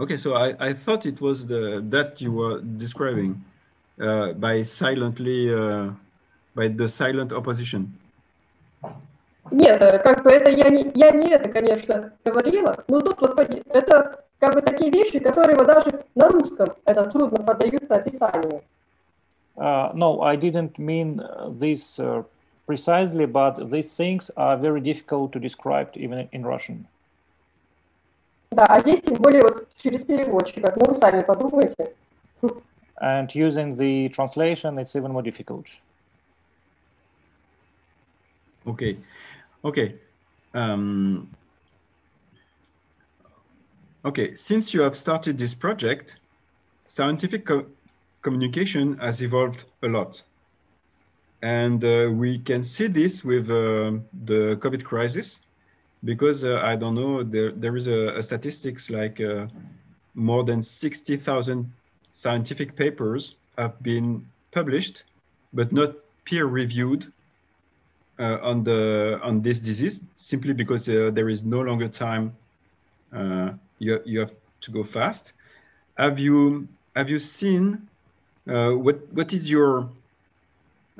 [0.00, 3.44] Okay, so I, I thought it was the that you were describing
[4.00, 5.90] uh, by silently uh,
[6.56, 7.96] by the silent opposition.
[9.50, 13.38] Нет, э, как бы это я не, я не это, конечно, говорила, но тут вот
[13.38, 18.62] это как бы такие вещи, которые вот даже на русском это трудно поддаются описанию.
[19.56, 22.24] Uh, no, I didn't mean uh, this uh,
[22.66, 26.86] precisely, but these things are very difficult to describe even in Russian.
[28.50, 31.92] Да, а здесь тем более вот через переводчика, ну вы сами подумайте.
[33.00, 35.66] And using the translation, it's even more difficult.
[38.66, 38.96] Okay,
[39.64, 39.94] okay.
[40.54, 41.28] Um,
[44.04, 46.16] okay, since you have started this project,
[46.86, 47.66] scientific co-
[48.22, 50.22] communication has evolved a lot.
[51.42, 55.40] And uh, we can see this with uh, the COVID crisis
[56.04, 59.46] because uh, I don't know, there, there is a, a statistics like uh,
[60.14, 61.70] more than 60,000
[62.12, 65.04] scientific papers have been published,
[65.52, 65.94] but not
[66.24, 67.12] peer reviewed
[68.18, 72.32] uh, on the on this disease simply because uh, there is no longer time.
[73.12, 75.32] Uh, you you have to go fast.
[75.98, 77.88] Have you have you seen
[78.48, 79.88] uh, what what is your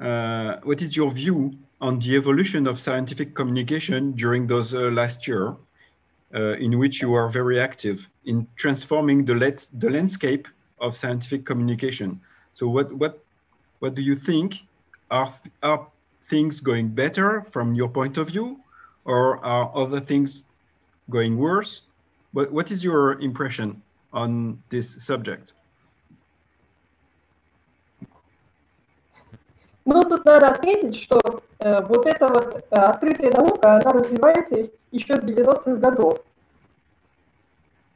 [0.00, 5.28] uh, what is your view on the evolution of scientific communication during those uh, last
[5.28, 5.54] year,
[6.32, 10.48] in which you are very active in transforming the let the landscape
[10.80, 12.20] of scientific communication?
[12.54, 13.22] So what what
[13.78, 14.66] what do you think
[15.10, 15.30] are
[15.62, 15.86] are
[16.33, 18.59] things going better from your point of view,
[19.05, 20.43] or are other things
[21.09, 21.81] going worse?
[22.33, 23.81] What, what is your impression
[24.13, 25.53] on this subject?
[29.85, 31.19] Ну, тут надо отметить, что
[31.59, 36.19] э, вот эта вот э, открытая наука, она развивается еще с 90-х годов.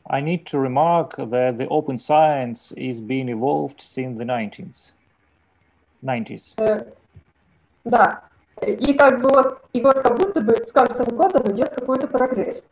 [0.10, 4.92] I need to remark that the open science is being evolved since the 19th.
[6.04, 6.56] 90s.
[6.58, 6.92] Э,
[7.86, 8.24] да,
[8.67, 12.65] и как бы вот, и вот как будто бы с каждым годом идет какой-то прогресс.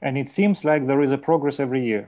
[0.00, 2.06] And it seems like there is a progress every year.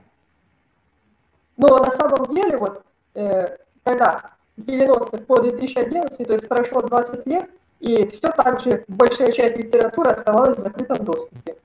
[1.57, 2.83] Но на самом деле вот,
[3.15, 7.49] э, когда с 90-х по 2011, то есть прошло 20 лет,
[7.81, 11.57] и все так же большая часть литературы оставалась в закрытом доступе.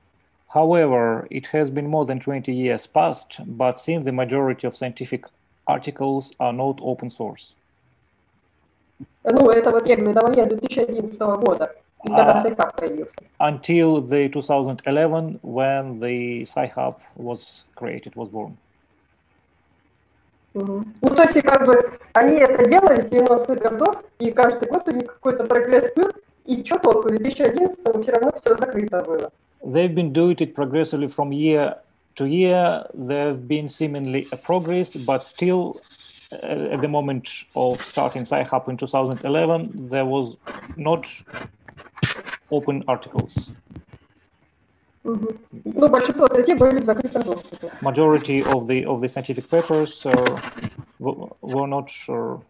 [0.53, 5.25] However, it has been more than 20 years past, but since the majority of scientific
[5.67, 7.55] articles are not open source.
[9.23, 12.41] Ну, это вот говорю, до момента 2011 года, когда А.
[12.41, 13.15] Сайхаб появился.
[13.39, 18.55] Until the 2011, when the Sci-Hub was created, was born.
[20.53, 20.93] Мгм.
[21.01, 24.91] Ну, то есть, как бы они это делали с 90-х годов, и каждый год у
[24.91, 26.09] них какой-то прогресс был,
[26.45, 29.31] и что толку, в 2011 все равно все закрыто было.
[29.61, 31.75] They've been doing it progressively from year
[32.15, 32.87] to year.
[32.93, 38.69] There have been seemingly a progress, but still, uh, at the moment of starting SciHub
[38.69, 40.37] in 2011, there was
[40.77, 41.09] not
[42.51, 43.51] open articles.
[47.81, 50.41] Majority of the of the scientific papers uh,
[50.99, 52.41] were not sure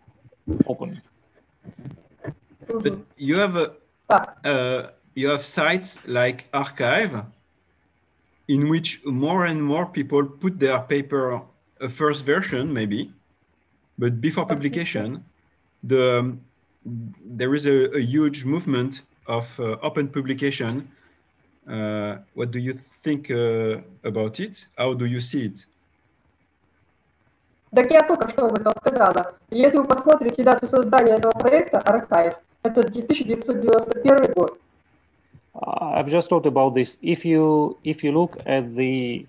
[0.65, 1.01] open.
[2.67, 3.73] But you have a,
[4.43, 7.25] uh, you have sites like arXiv,
[8.47, 11.41] in which more and more people put their paper
[11.79, 13.13] a first version maybe
[13.99, 15.23] but before publication,
[15.83, 16.41] the, um,
[16.85, 20.89] there is a, a, huge movement of uh, open publication.
[21.67, 24.65] Uh, what do you think uh, about it?
[24.77, 25.67] How do you see it?
[27.75, 29.35] Так я только что об этом сказала.
[29.51, 31.77] Если вы посмотрите дату создания этого проекта,
[32.63, 34.57] это 1991 год.
[35.53, 36.97] Uh, I've just thought about this.
[37.01, 39.27] If you if you look at the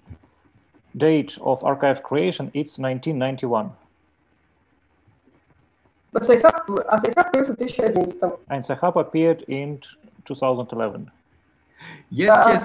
[0.97, 3.73] date of arXiv creation, it's 1991.
[6.13, 7.97] But Sci-Hub, uh, Sci-Hub is a t-shirt
[8.51, 9.81] And Sci-Hub appeared in
[10.25, 11.11] 2011.
[12.11, 12.65] Yes, uh, yes.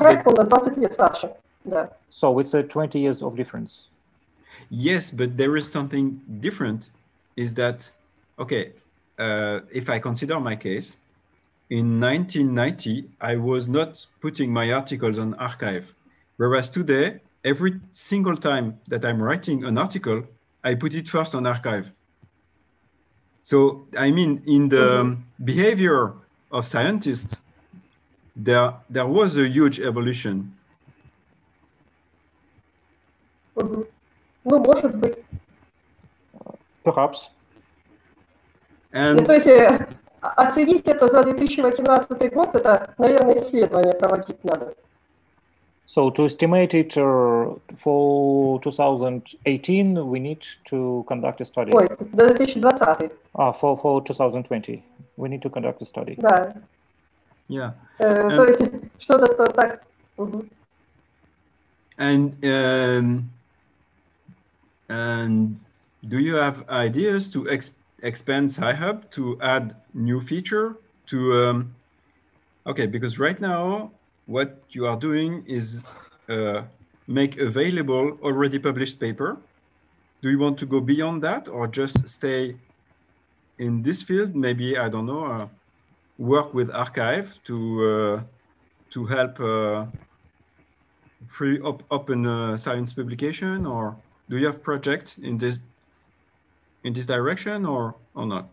[1.66, 2.00] But...
[2.10, 3.88] So it's a uh, 20 years of difference.
[4.70, 6.90] Yes, but there is something different.
[7.36, 7.90] Is that
[8.40, 8.72] okay?
[9.18, 10.98] Uh, if I consider my case,
[11.70, 15.84] in 1990 I was not putting my articles on arXiv,
[16.38, 20.24] whereas today every single time that I'm writing an article,
[20.64, 21.92] I put it first on arXiv.
[23.45, 26.13] So I mean, in the um, behavior
[26.51, 27.41] of scientists,
[28.37, 30.53] there there was a huge evolution.
[33.57, 33.87] Мгм.
[34.45, 35.19] Ну, может быть.
[36.85, 37.31] Perhaps.
[38.93, 39.87] Ну, And то есть э,
[40.21, 44.75] о- оценить это за 2018 год, это, наверное, исследование проводить надо.
[45.87, 51.73] So to estimate it uh, for 2018, we need to conduct a study.
[51.75, 53.11] Ой, до 2020.
[53.35, 54.85] Ah, for, for 2020,
[55.17, 56.15] we need to conduct a study.
[56.17, 56.55] Да.
[57.49, 57.73] Yeah.
[57.99, 58.37] Э, Эм.
[58.37, 58.63] То есть
[59.01, 59.83] что-то то так.
[60.17, 60.49] Мгм.
[61.99, 63.31] And um,
[64.89, 65.59] and
[66.09, 70.77] do you have ideas to ex- expand Sci-Hub to add new feature
[71.07, 71.19] to?
[71.35, 71.75] Um,
[72.65, 73.91] okay, because right now
[74.26, 75.84] what you are doing is
[76.30, 76.64] uh,
[77.08, 79.38] make available already published paper.
[80.22, 82.56] Do you want to go beyond that or just stay
[83.60, 84.36] in this field?
[84.36, 85.48] Maybe, I don't know, uh,
[86.18, 87.58] work with arXiv to,
[87.90, 88.22] uh,
[88.92, 89.86] to help uh,
[91.28, 93.96] free up, open science publication or
[94.30, 95.60] do you have projects in this
[96.84, 98.48] in this direction or or not?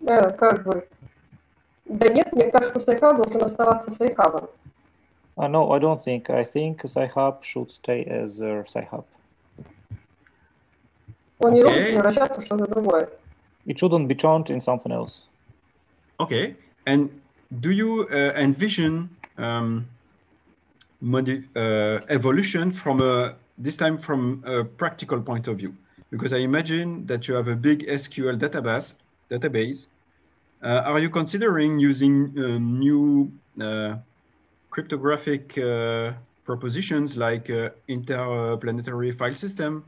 [0.00, 0.82] Yeah, probably.
[1.92, 3.90] Да нет, мне кажется, должен оставаться
[5.34, 6.28] Uh, no, I don't think.
[6.28, 9.04] I think Sci-Hub should stay as uh, hub
[11.38, 13.08] Он не должен превращаться в что-то другое.
[13.66, 15.26] It shouldn't be turned in something else.
[16.20, 16.54] Okay.
[16.86, 17.10] And
[17.60, 19.86] do you uh, envision um,
[21.00, 25.74] modi- uh, evolution from a this time from a practical point of view?
[26.10, 28.94] Because I imagine that you have a big SQL database
[29.30, 29.88] database
[30.62, 33.96] uh, are you considering using um, new uh,
[34.70, 36.12] cryptographic uh,
[36.44, 37.50] propositions like
[37.88, 39.84] interplanetary file system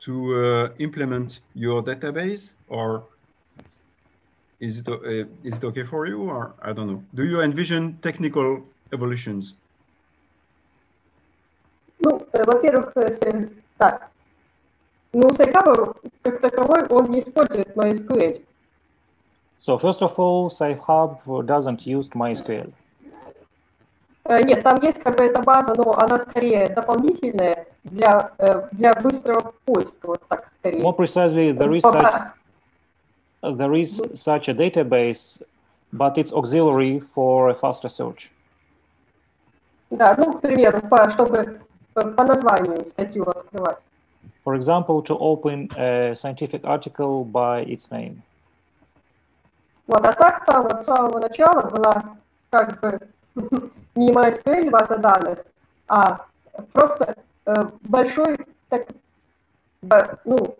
[0.00, 3.04] to implement your database or
[4.60, 5.00] is it, uh,
[5.44, 7.02] is it okay for you or I don't know.
[7.14, 8.62] Do you envision technical
[8.92, 9.54] evolutions?
[11.98, 13.48] Ну, э, во-первых, э,
[13.78, 14.10] так,
[15.12, 18.45] ну, Сайхаб как таковой, он не использует MySQL.
[19.66, 22.72] So first of all, Sci-Hub doesn't use MySQL.
[24.28, 30.06] Э, нет, там есть какая-то база, но она скорее дополнительная для, э, для быстрого поиска,
[30.06, 30.80] вот так скорее.
[30.80, 32.22] More precisely, there is, such,
[33.42, 35.42] there is such a database,
[35.92, 38.30] but it's auxiliary for a faster search.
[39.90, 41.58] Да, ну, к примеру, по, чтобы
[41.96, 43.78] э, по названию статью открывать.
[44.44, 48.22] For example, to open a scientific article by its name.
[49.86, 52.16] Вот, а так там от самого начала была
[52.50, 53.00] как бы
[53.94, 55.44] не MySQL база данных,
[55.88, 56.26] а
[56.72, 57.14] просто
[57.46, 58.86] э, большой, так,
[59.82, 60.56] б- ну,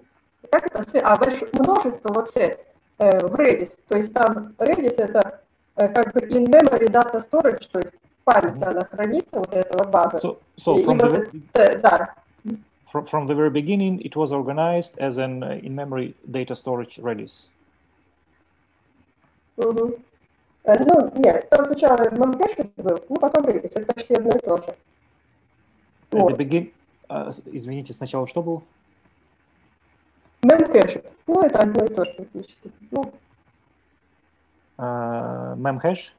[0.51, 2.61] как это, а, больш- множество вот сет
[2.99, 3.77] э, в Redis.
[3.89, 5.41] То есть там Redis это
[5.77, 9.89] э, как бы in-memory data storage, то есть в памяти она хранится, вот эта вот
[9.91, 10.19] база.
[10.19, 12.15] So, so И- и from вот the это, да,
[12.93, 17.47] from, from the very beginning, it was organized as an uh, in-memory data storage Redis.
[19.59, 19.63] Э,
[20.85, 24.63] Ну, нет, там сначала Memcache был, ну, потом Redis, это почти одно и то же.
[24.65, 24.75] At
[26.11, 26.33] the Вот.
[26.39, 26.73] begin,
[27.09, 28.63] uh, с- извините, сначала что был?
[30.43, 32.71] Memcache, ну, это одно и то же практически.
[32.91, 33.13] Ну,
[34.79, 36.11] Uh, memhash.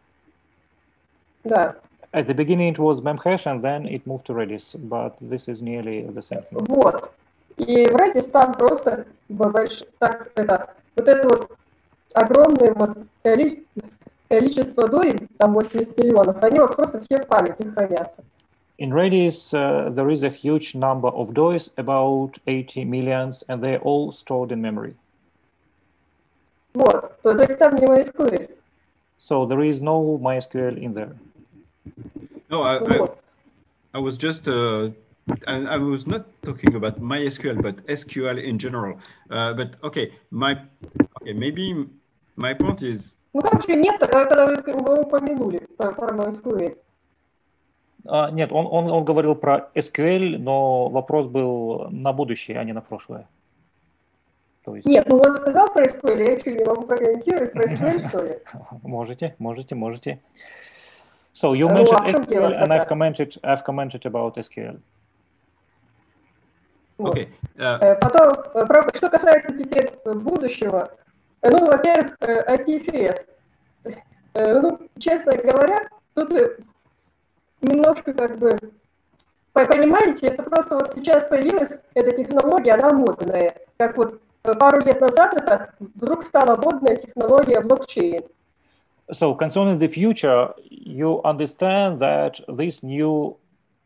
[1.44, 1.76] да,
[2.12, 4.76] At the beginning, it was memhash, and then it moved to Redis.
[4.90, 6.66] But this is nearly the same thing.
[6.68, 7.12] вот.
[7.58, 9.06] И в Redis там просто
[10.00, 11.52] так, это, вот это вот
[12.15, 13.65] огромное вот коли-
[14.29, 18.23] количество доин, там 80 миллионов, они вот просто все в памяти хранятся.
[18.79, 23.81] In Redis, uh, there is a huge number of DOIs, about 80 millions, and they're
[23.81, 24.97] all stored in memory.
[26.75, 28.51] Вот, то, то есть там не MySQL.
[29.19, 31.15] So there is no MySQL in there.
[32.49, 33.19] No, I, I, Вот.
[33.95, 34.91] I was just uh,
[35.47, 38.99] I, I was not talking about MySQL, but SQL in general.
[39.31, 41.90] Uh, but okay, my okay maybe
[42.36, 46.78] my point is Ну же нет, э, когда вы, упомянули про, MySQL.
[48.06, 52.74] А, нет, он, он, он говорил про SQL, но вопрос был на будущее, а не
[52.74, 53.28] на прошлое.
[54.64, 58.08] То есть Нет, ну он сказал про SQL, я что, не могу прокомментировать про SQL,
[58.10, 58.40] что ли?
[58.82, 60.20] можете, можете, можете.
[61.34, 64.80] So you Ну, а mentioned дело SQL, and I've commented, I've commented about SQL.
[66.98, 67.16] Вот.
[67.16, 67.28] okay.
[67.56, 70.90] Uh, Э, Потом, э, что касается теперь будущего,
[71.44, 73.26] ну, во-первых, э, IPFS.
[74.34, 76.58] Э, Ну, честно говоря, тут э,
[77.62, 78.56] немножко как бы,
[79.54, 83.56] по- понимаете, это просто вот сейчас появилась эта технология, она модная.
[83.78, 88.24] Как вот э, пару лет назад это вдруг стала модная технология блокчейн.
[89.10, 93.38] So concerning the future, you understand that this new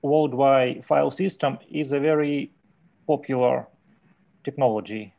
[0.02, 2.50] worldwide file system is a very
[3.08, 3.68] popular
[4.44, 5.14] technology.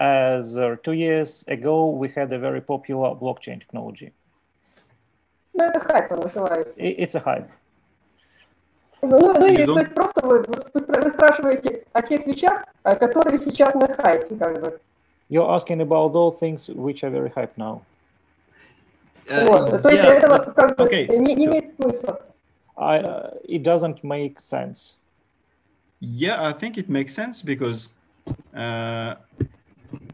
[0.00, 4.12] As uh, two years ago, we had a very popular blockchain technology.
[5.54, 6.72] Ну, это хайпа называется.
[6.78, 7.48] I- It's a hype.
[9.02, 12.02] Ну, ну, ну You и то don't- есть просто вы, вы спра- вы спрашиваете о
[12.02, 14.80] тех вещах, э, которые сейчас на хайпе, как бы.
[15.28, 17.82] You're asking about those things which are very hype now.
[19.28, 19.82] Uh, Вот.
[19.82, 22.20] То есть yeah, это but- вот как бы okay, не, не so- имеет смысла.
[22.76, 24.96] I, uh, it doesn't make sense.
[26.00, 27.88] Yeah, I think it makes sense because,
[28.54, 29.16] uh,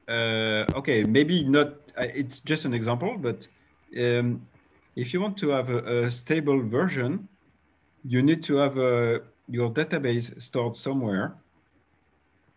[0.08, 1.68] uh, okay, maybe not,
[1.98, 3.48] uh, it's just an example, but
[3.98, 4.42] um,
[4.96, 7.28] if you want to have a, a stable version,
[8.06, 11.36] you need to have uh, your database stored somewhere.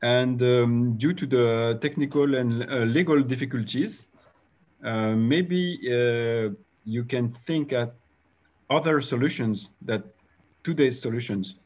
[0.02, 4.06] And um, due to the technical and uh, legal difficulties,
[4.84, 6.50] uh, maybe uh,
[6.84, 7.94] you can think at
[8.68, 10.02] other solutions that
[10.64, 11.56] today's solutions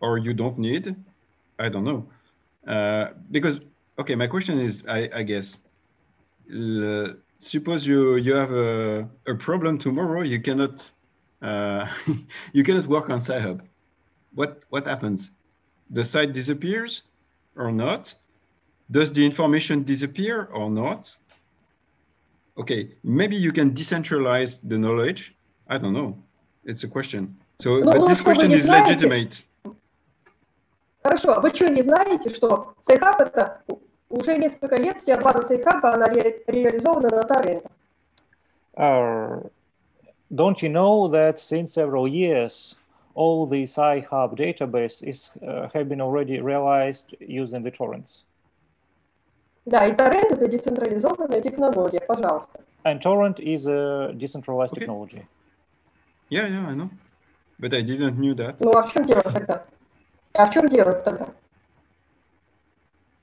[0.00, 0.96] or you don't need.
[1.58, 2.08] I don't know.
[2.66, 3.60] Uh, because
[3.98, 5.60] okay, my question is, I, I guess,
[6.52, 10.90] uh, suppose you you have a, a problem tomorrow, you cannot
[11.42, 11.86] uh,
[12.52, 13.62] you cannot work on Sci-Hub.
[14.34, 15.32] What what happens?
[15.90, 17.04] The site disappears
[17.56, 18.14] or not?
[18.90, 21.16] Does the information disappear or not?
[22.58, 25.34] Okay, maybe you can decentralize the knowledge.
[25.68, 26.18] I don't know.
[26.64, 27.36] It's a question.
[27.58, 29.44] So, well, but this question is legitimate.
[31.02, 33.62] Хорошо, а вы что, не знаете, что Сайхаб это
[34.10, 37.72] уже несколько лет вся база Сайхаба, она ре- реализована на торрентах.
[38.76, 39.48] Uh,
[40.30, 42.76] don't you know that since several years,
[43.14, 48.24] all the Sci-Hub database is uh, have been already realized using the torrents?
[49.66, 52.60] Да, и торрент это децентрализованная технология, пожалуйста.
[52.84, 54.80] And torrent is a decentralized Okay.
[54.80, 55.26] technology.
[56.30, 56.90] Yeah, yeah, I know.
[57.58, 58.56] But I didn't knew that.
[58.60, 59.64] Ну а в чем дело тогда?
[60.33, 61.27] А в чем дело тогда?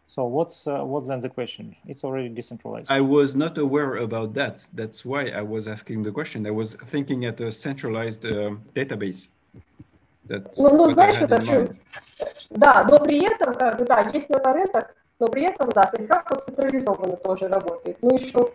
[0.08, 1.74] So what's uh, what's then the question?
[1.86, 2.90] It's already decentralized.
[2.90, 4.68] I was not aware about that.
[4.74, 6.46] That's why I was asking the question.
[6.46, 9.28] I was thinking at a centralized um database.
[10.26, 11.62] That's Ну, ну what I знаешь, had это in в чем?
[11.62, 11.80] mind.
[12.50, 16.28] Да, но при этом, как бы, да, есть на торрентах, но при этом, да, Сайхаб
[16.28, 17.96] вот централизованно тоже работает.
[18.02, 18.52] Ну и что?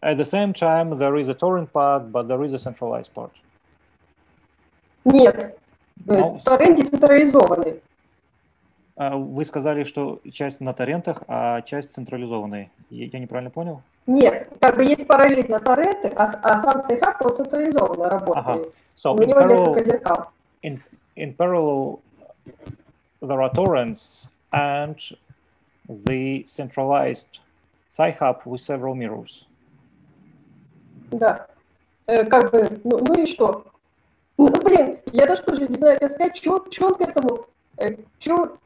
[0.00, 3.32] At the same time, there is a torrent part, but there is a centralized part.
[5.04, 5.58] Нет,
[6.05, 7.81] Ну, э, торрент децентрализованный.
[8.95, 12.69] А Вы сказали, что часть на торрентах, а часть централизованной.
[12.89, 13.81] Я неправильно понял?
[14.07, 18.75] Нет, как бы есть параллельно торренты, а, а сам Сайхаб вот централизованно работает.
[18.97, 20.29] So У него несколько parallel, зеркал.
[20.63, 20.81] in,
[21.15, 21.99] in parallel,
[23.21, 24.97] there are torrents and
[25.87, 27.39] the centralized
[27.89, 29.45] Sci-Hub with several mirrors.
[31.11, 31.47] Да.
[32.05, 33.65] Э, как бы, ну, ну и что?
[34.39, 38.57] Ну, блин, я даже тоже не знаю, как сказать, что он к этому, э, что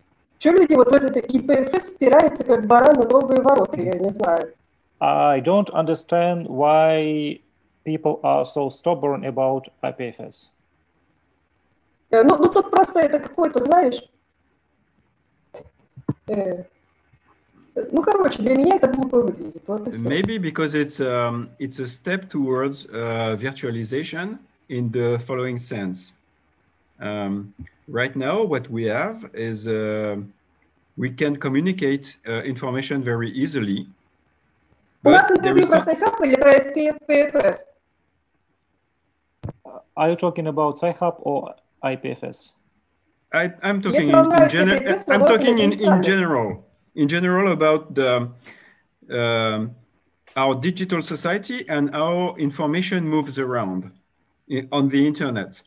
[0.43, 4.53] люди вот в этот ИПФС спираются, как баран на новые ворота, я не знаю.
[4.99, 7.41] I don't understand why
[7.83, 10.51] people are so stubborn about IPFS.
[12.11, 13.99] Э, Ну, ну тут просто это какой-то, знаешь,
[16.27, 16.65] э,
[17.73, 19.63] ну, короче, для меня это глупо выглядит.
[19.65, 19.87] Вот.
[19.87, 24.37] Maybe because it's um, it's a step towards uh, virtualization
[24.73, 26.13] in the following sense.
[26.99, 27.53] Um,
[27.87, 30.17] right now, what we have is uh,
[30.97, 33.87] we can communicate uh, information very easily.
[35.03, 37.57] But there is IPFS?
[39.95, 42.53] Are you talking about Sci-Hub or IPFS?
[43.33, 45.03] I, am talking in, in general.
[45.07, 46.65] I'm talking in, in general.
[46.95, 48.29] In general about the,
[49.09, 49.75] um,
[50.35, 53.91] our digital society and how information moves around
[54.70, 55.62] on the internet.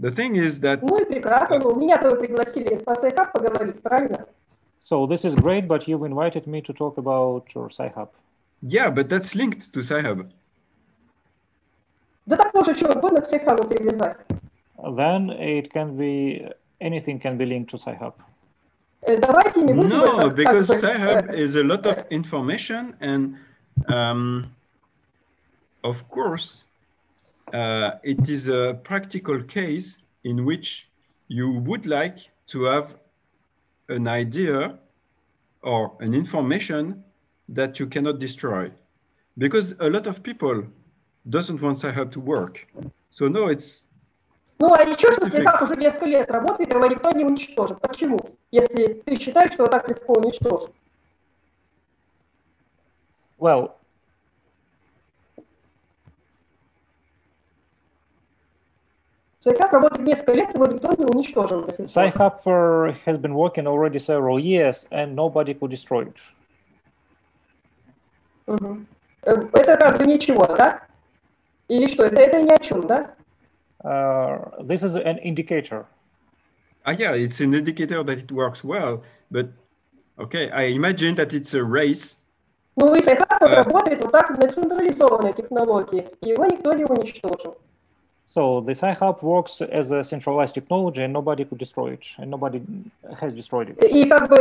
[0.00, 4.26] The thing is that Ну и прекрасно, ну, меня-то вы пригласили по Сайхаб поговорить, правильно?
[4.80, 8.10] So this is great, but you've invited me to talk about your Sci-Hub.
[8.62, 10.30] yeah, but that's linked to Sci-Hub.
[12.26, 14.18] Да так можно что угодно к Сайхабу привязать.
[14.76, 18.14] Then it can be anything can be linked to Sci-Hub.
[19.02, 22.06] Э, Давайте не будем No, это как because бы, Sci-Hub э, is a lot of
[22.10, 23.36] information, and
[23.88, 24.46] um,
[25.82, 26.64] of course,
[27.53, 30.89] uh, it is a practical case in which
[31.27, 32.95] you would like to have
[33.89, 34.77] an idea
[35.61, 37.03] or an information
[37.49, 38.71] that you cannot destroy
[39.37, 40.63] because a lot of people
[41.29, 42.67] doesn't want sci-hub to work.
[43.11, 43.85] So no, it's
[44.59, 47.81] Ну, а еще что Сайхаб уже несколько лет работает, его никто не уничтожит.
[47.81, 48.19] Почему?
[48.51, 50.71] Если ты считаешь, что его так легко уничтожить.
[53.37, 53.73] Well,
[59.43, 61.65] Сайхаб работает несколько лет, его никто не уничтожил.
[61.65, 66.15] uh, has been working already several years, and nobody could destroy it.
[69.25, 70.83] Э, Это как бы ничего, да?
[71.67, 72.05] Или что?
[72.05, 73.15] Это, это ни о чем, да?
[73.83, 75.85] Uh, this is an indicator.
[76.85, 79.47] Ah, yeah, it's an indicator that it works well, but
[80.19, 82.17] okay, I imagine that it's a race.
[82.77, 83.55] Ну и Сайхаб Э.
[83.63, 87.57] работает вот так на централизованной технологии, его никто не уничтожил.
[88.32, 92.60] So the Sci-Hub works as a centralized technology and nobody could destroy it, and nobody
[93.18, 93.78] has destroyed it.
[93.84, 94.36] И как бы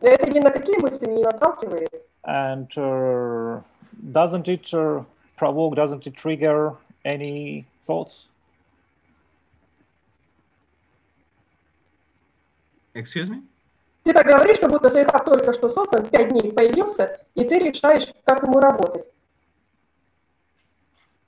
[0.00, 1.90] это ни на какие мысли не наталкивает.
[2.24, 3.60] And uh,
[4.10, 5.04] doesn't it uh,
[5.36, 6.72] provoke, doesn't it trigger
[7.04, 8.28] any thoughts?
[12.94, 13.42] Excuse me?
[14.04, 18.06] Ты так говоришь, как будто Сайхаб только что создан, пять дней появился, и ты решаешь,
[18.24, 19.10] как ему работать.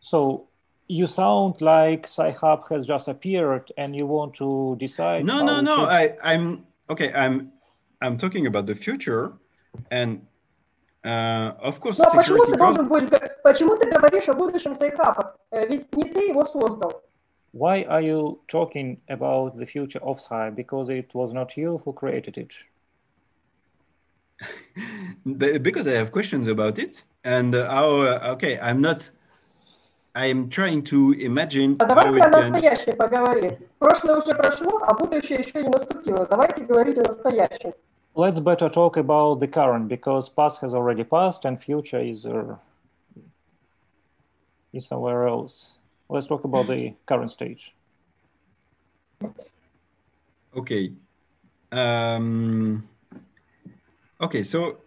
[0.00, 0.46] So
[0.92, 5.24] you sound like Sci-Hub has just appeared and you want to decide.
[5.26, 5.76] No, how no, it no.
[5.76, 7.12] should- I, I'm okay.
[7.12, 7.52] I'm,
[8.00, 9.32] I'm talking about the future,
[9.90, 10.22] and
[11.04, 12.52] uh, of course, Ну а почему security.
[12.52, 15.36] ты guard- должен будешь, г- почему ты говоришь о будущем Сайхаба?
[15.50, 17.02] Э, Ведь не ты его создал.
[17.52, 20.50] Why are you talking about the future of Sci?
[20.50, 22.52] Because it was not you who created it.
[25.24, 28.00] Be- because I have questions about it, and uh, how.
[28.02, 29.10] Uh, okay, I'm not.
[30.14, 32.50] I'm trying to imagine А how давайте it о can.
[32.50, 33.52] настоящем поговорим.
[33.78, 36.26] Прошлое уже прошло, а будущее еще не наступило.
[36.26, 37.72] Давайте говорить о настоящем.
[38.14, 42.56] Let's better talk about the current because past has already passed and future is uh,
[44.72, 45.74] is somewhere else.
[46.08, 47.72] Let's talk about the current stage.
[50.56, 50.92] Okay.
[51.70, 52.88] Um,
[54.20, 54.78] okay, so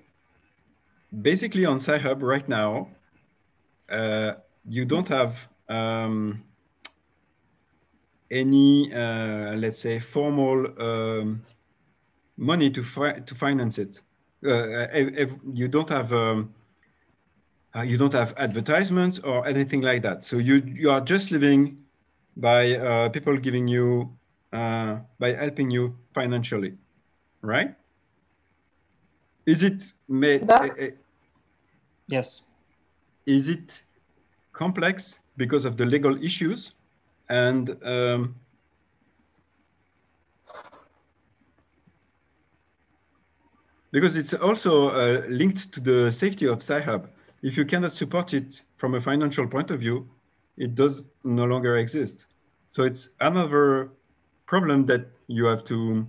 [1.21, 2.89] basically on Sci-Hub right now,
[3.89, 4.33] uh,
[4.68, 6.42] you don't have um,
[8.30, 11.42] any, uh, let's say, formal um,
[12.36, 14.00] money to fi- to finance it.
[14.44, 16.54] Uh, ev- ev- you don't have um,
[17.76, 20.24] uh, you don't have advertisements or anything like that.
[20.24, 21.78] So you you are just living
[22.36, 24.16] by uh, people giving you
[24.52, 26.74] uh, by helping you financially,
[27.42, 27.74] right?
[29.46, 30.48] Is it made?
[30.50, 30.90] Eh, eh,
[32.08, 32.42] Yes.
[33.26, 33.82] is it
[34.56, 36.72] complex because of the legal issues
[37.28, 38.34] and um,
[43.92, 47.08] because it's also uh, linked to the safety of Sci-Hub.
[47.42, 50.08] If you cannot support it from a financial point of view,
[50.56, 52.26] it does no longer exist.
[52.70, 53.90] So it's another
[54.46, 56.06] problem that you have to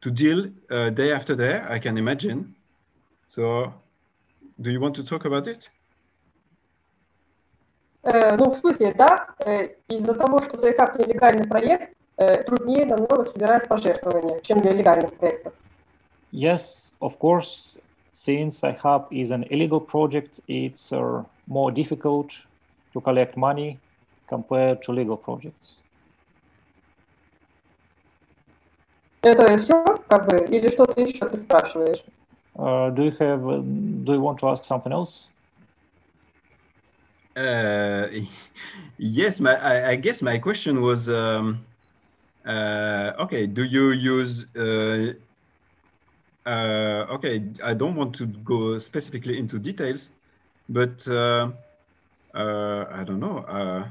[0.00, 1.62] to deal uh, day after day.
[1.68, 2.54] I can imagine.
[3.28, 3.74] So,
[4.60, 5.70] do you want to talk about it?
[8.02, 13.24] Э, ну, в смысле, да, э, из-за того, что Сайхаб нелегальный проект, э, труднее намного
[13.24, 15.52] собирать пожертвования, чем для легальных проектов.
[16.32, 17.78] Yes, of course.
[18.12, 22.32] Since iHub is an illegal project, it's uh, more difficult
[22.92, 23.78] to collect money
[24.28, 25.78] compared to legal projects.
[29.22, 32.02] Это все, как бы, или что-то еще ты спрашиваешь?
[32.56, 33.46] Uh, do you have?
[33.46, 35.28] uh, do you want to ask something else?
[37.38, 38.08] Uh,
[38.98, 41.64] yes, my, I, I guess my question was, um,
[42.44, 45.12] uh, okay, do you use, uh,
[46.44, 50.10] uh, okay, I don't want to go specifically into details,
[50.68, 51.52] but uh,
[52.34, 53.86] I don't know.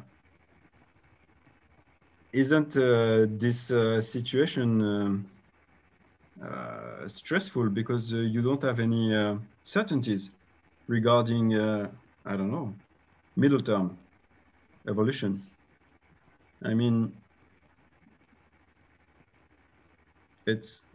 [2.34, 2.74] Isn't
[3.40, 3.68] this
[4.12, 5.26] situation um,
[7.08, 10.32] stressful because you don't have any certainties
[10.88, 12.74] regarding, I don't know,
[13.38, 14.00] middle term
[14.90, 15.48] evolution.
[16.64, 17.14] I mean,
[20.48, 20.86] it's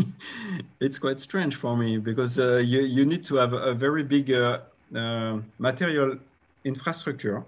[0.80, 4.30] it's quite strange for me because uh, you you need to have a very big
[4.32, 4.62] uh,
[4.94, 6.18] uh, material
[6.64, 7.44] infrastructure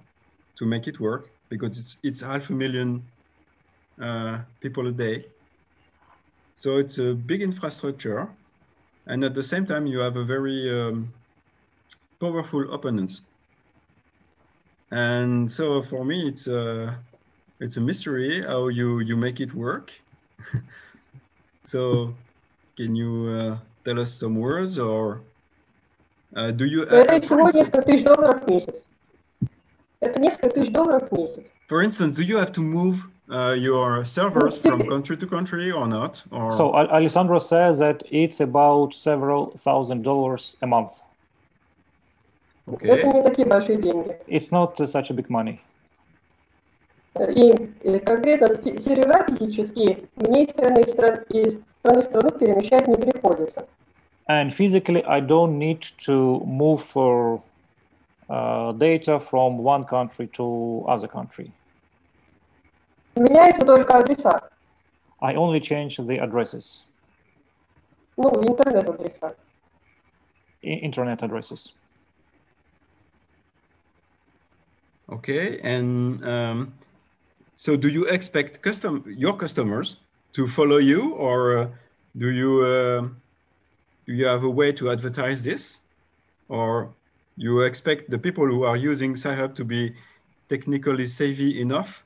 [0.58, 3.10] to make it work because it's it's half a million
[4.02, 5.26] uh, people a day.
[6.56, 8.34] So it's a big infrastructure,
[9.06, 11.12] and at the same time you have a very um,
[12.20, 13.22] powerful opponents
[14.90, 16.96] and so for me, it's a,
[17.60, 19.92] it's a mystery how you, you make it work.
[21.64, 22.14] so
[22.76, 25.20] can you uh, tell us some words or
[26.34, 26.86] uh, do you...
[31.66, 35.88] For instance, do you have to move uh, your servers from country to country or
[35.88, 36.22] not?
[36.30, 36.52] Or...
[36.52, 41.02] So Alessandro says that it's about several thousand dollars a month.
[42.66, 44.18] Okay Это не такие большие деньги.
[44.26, 45.58] It's not such a big money.
[47.18, 47.50] И,
[47.82, 48.48] э, конкретно
[48.78, 50.92] сервера физические мне из страны, из
[51.80, 53.66] страны в страну перемещать не приходится.
[54.28, 57.40] And physically, I don't need to move for
[58.28, 61.52] uh, data from one country to other country.
[63.14, 64.50] Меняются только адреса,
[65.20, 66.84] I only change the addresses,
[68.18, 69.34] ну, интернет-адреса.
[70.62, 71.72] i- internet addresses.
[75.10, 76.74] Okay, and um,
[77.54, 79.98] so do you expect custom your customers
[80.32, 81.68] to follow you, or uh,
[82.16, 83.08] do you uh,
[84.06, 85.80] do you have a way to advertise this,
[86.48, 86.90] or
[87.36, 89.94] you expect the people who are using Sci-Hub to be
[90.48, 92.04] technically savvy enough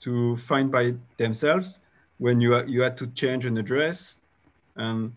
[0.00, 1.78] to find by themselves
[2.18, 4.16] when you you had to change an address?
[4.76, 5.12] and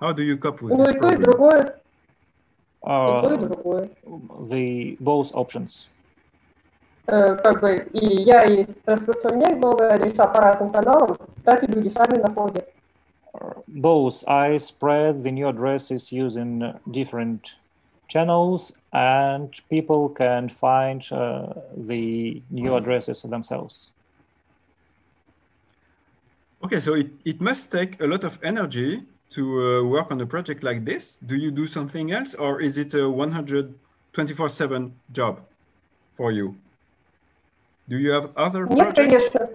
[0.00, 0.92] how do you cope with this?
[0.96, 1.70] Problem?
[2.85, 3.89] Uh, другое.
[4.49, 5.87] the both options.
[7.07, 11.89] Э, Как бы и я и распространяю новые адреса по разным каналам, так и люди
[11.89, 12.69] сами находят.
[13.67, 17.55] Both I spread the new addresses using uh, different
[18.07, 23.91] channels, and people can find uh, the new addresses themselves.
[26.63, 30.25] Okay, so it, it must take a lot of energy to uh, work on a
[30.25, 31.17] project like this.
[31.25, 35.39] Do you do something else or is it a 124 7 job
[36.17, 36.55] for you?
[37.89, 39.29] Do you have other Нет, projects?
[39.29, 39.49] конечно,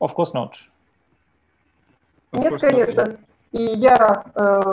[0.00, 0.52] Of course not.
[2.32, 2.70] Of нет, course not.
[2.70, 3.16] конечно.
[3.52, 4.72] И я э,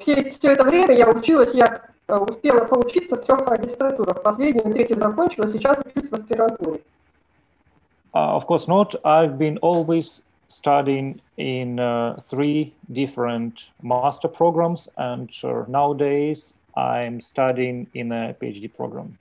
[0.00, 4.22] все, все это время я училась, я э, успела поучиться в трех магистратурах.
[4.22, 6.80] Последнюю, третью закончила, сейчас учусь в аспирантуре.
[8.14, 8.94] Uh, of course not.
[9.04, 17.86] I've been always studying in uh, three different master programs, and uh, nowadays I'm studying
[17.94, 19.18] in a PhD program.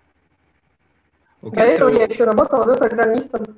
[1.41, 3.57] До Okay, этого я so, еще работала веб-программистом.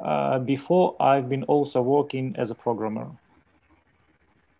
[0.00, 3.08] Uh, before, I've been also working as a programmer,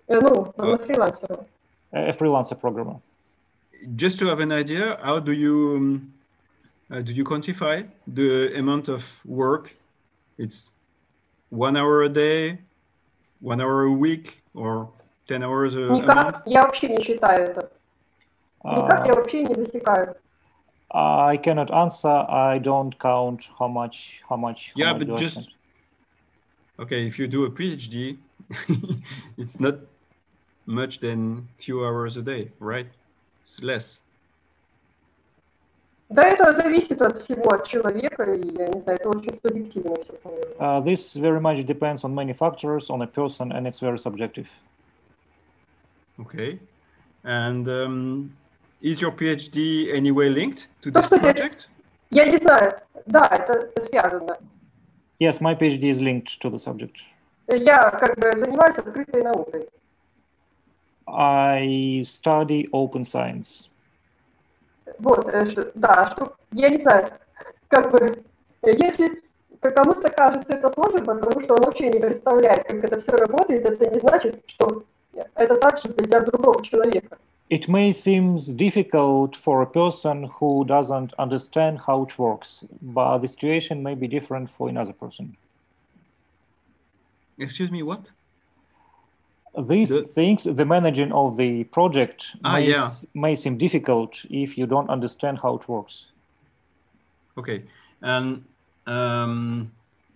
[0.08, 0.64] Э, Ну, А.
[0.66, 1.46] на фрилансера.
[1.92, 3.00] a freelancer programmer.
[3.96, 6.12] just to have an idea, how do you um,
[6.90, 9.76] uh, do you quantify the amount of work?
[10.38, 10.70] It's
[11.52, 12.58] one hour a day,
[13.40, 14.88] one hour a week, or
[15.26, 16.02] 10 hours a, a month?
[16.06, 17.70] Никак я вообще не считаю это.
[18.64, 20.14] Никак я Uh, вообще не засекаю.
[20.90, 22.24] I cannot answer.
[22.30, 24.72] I don't count how much, how much.
[24.74, 25.48] how Yeah, much but do I just- spend.
[26.80, 28.18] Okay, if you do a PhD,
[29.36, 29.74] it's not
[30.66, 32.86] much than few hours a day, right?
[33.40, 34.00] It's less.
[36.08, 40.14] Да, это зависит от всего, от человека, и я не знаю, это очень субъективно все.
[40.58, 44.48] Uh, this very much depends on many factors, on a person, and it's very subjective.
[46.18, 46.58] Okay.
[47.24, 48.32] And um,
[48.80, 51.68] is your PhD anyway linked to Да, this кстати, project?
[52.10, 52.72] Я не знаю,
[53.04, 54.38] да, это связано.
[55.20, 57.02] Yes, my PhD is linked to the subject.
[57.48, 59.68] Я как бы занимаюсь открытой наукой.
[61.06, 63.68] I study open science.
[64.99, 67.09] Вот, э, да, что, я не знаю,
[67.67, 68.23] как бы,
[68.61, 69.21] если
[69.59, 73.89] кому-то кажется это сложно, потому что он вообще не представляет, как это все работает, это
[73.89, 74.83] не значит, что
[75.35, 77.17] это так же для другого человека.
[77.49, 83.27] It may seem difficult for a person who doesn't understand how it works, but the
[83.27, 85.35] situation may be different for another person.
[87.37, 88.11] Excuse me, what?
[89.68, 92.84] These The- things, the managing of the project Ah, may, yeah.
[92.86, 96.06] s- may seem difficult if you don't understand how it works.
[97.36, 97.62] Okay.
[98.02, 98.44] And
[98.86, 99.70] um,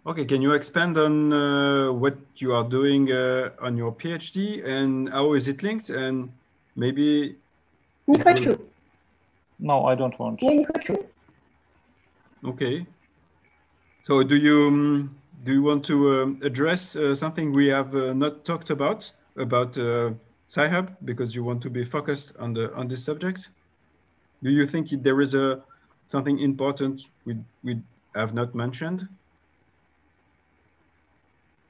[0.06, 5.08] okay, can you expand on uh, what you are doing uh, on your PhD and
[5.08, 5.90] how is it linked?
[5.90, 6.30] And
[6.76, 7.34] maybe
[8.06, 8.22] Не Мгм.
[8.24, 8.58] хочу,
[9.58, 10.40] No, I don't want.
[10.42, 11.04] я не хочу.
[12.44, 12.86] Okay.
[14.04, 15.10] So do you um,
[15.44, 19.78] do you want to um, address uh, something we have uh, not talked about about
[19.78, 20.14] uh,
[20.46, 23.50] Sci-Hub because you want to be focused on the on this subject?
[24.42, 25.64] Do you think it- there is a
[26.06, 27.82] something important we we
[28.14, 29.08] have not mentioned?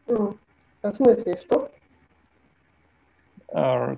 [0.08, 0.38] М,
[0.82, 1.70] В смысле, что?
[3.54, 3.96] Uh,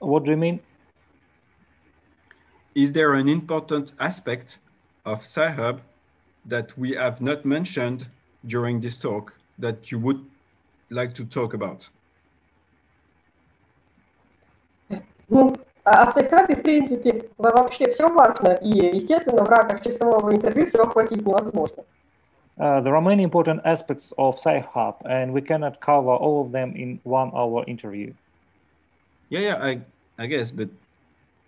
[0.00, 0.60] what do you mean?
[2.74, 4.58] Is there an important aspect
[5.04, 5.82] of Sci-Hub
[6.46, 8.08] that we have not mentioned
[8.44, 10.28] during this talk that you would
[10.90, 11.88] like to talk about?
[15.28, 15.54] Ну,
[15.84, 20.66] а о стейкапе, в принципе, во- вообще все важно, и, естественно, в рамках часового интервью
[20.66, 21.84] все охватить невозможно.
[22.58, 26.74] Uh, there are many important aspects of Sci-Hub, and we cannot cover all of them
[26.76, 28.12] in one hour interview.
[29.30, 29.80] Yeah, yeah, I
[30.18, 30.68] I guess, but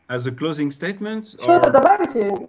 [0.08, 2.48] as a closing statement, Что-то or добавите?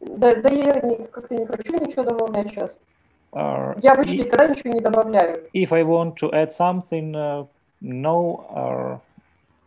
[0.00, 2.74] Да, да я не- как-то не хочу ничего добавлять сейчас.
[3.32, 5.42] Uh, Я i- почти никогда ничего не добавляю.
[5.52, 7.46] if I want to add something, uh,
[7.82, 8.98] no, uh,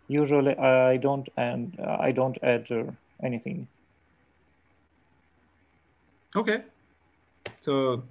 [0.09, 2.85] usually I don't and I don't add uh,
[3.23, 3.67] anything.
[6.37, 6.63] Okay.
[7.61, 8.03] So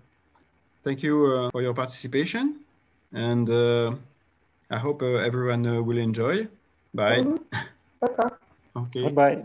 [0.83, 2.61] thank you uh, for your participation
[3.11, 3.91] and uh,
[4.71, 6.47] I hope uh, everyone uh, will enjoy.
[6.93, 7.21] Bye.
[7.21, 7.37] Mm-hmm.
[7.99, 8.29] Bye.
[8.77, 9.09] okay.
[9.09, 9.43] Bye.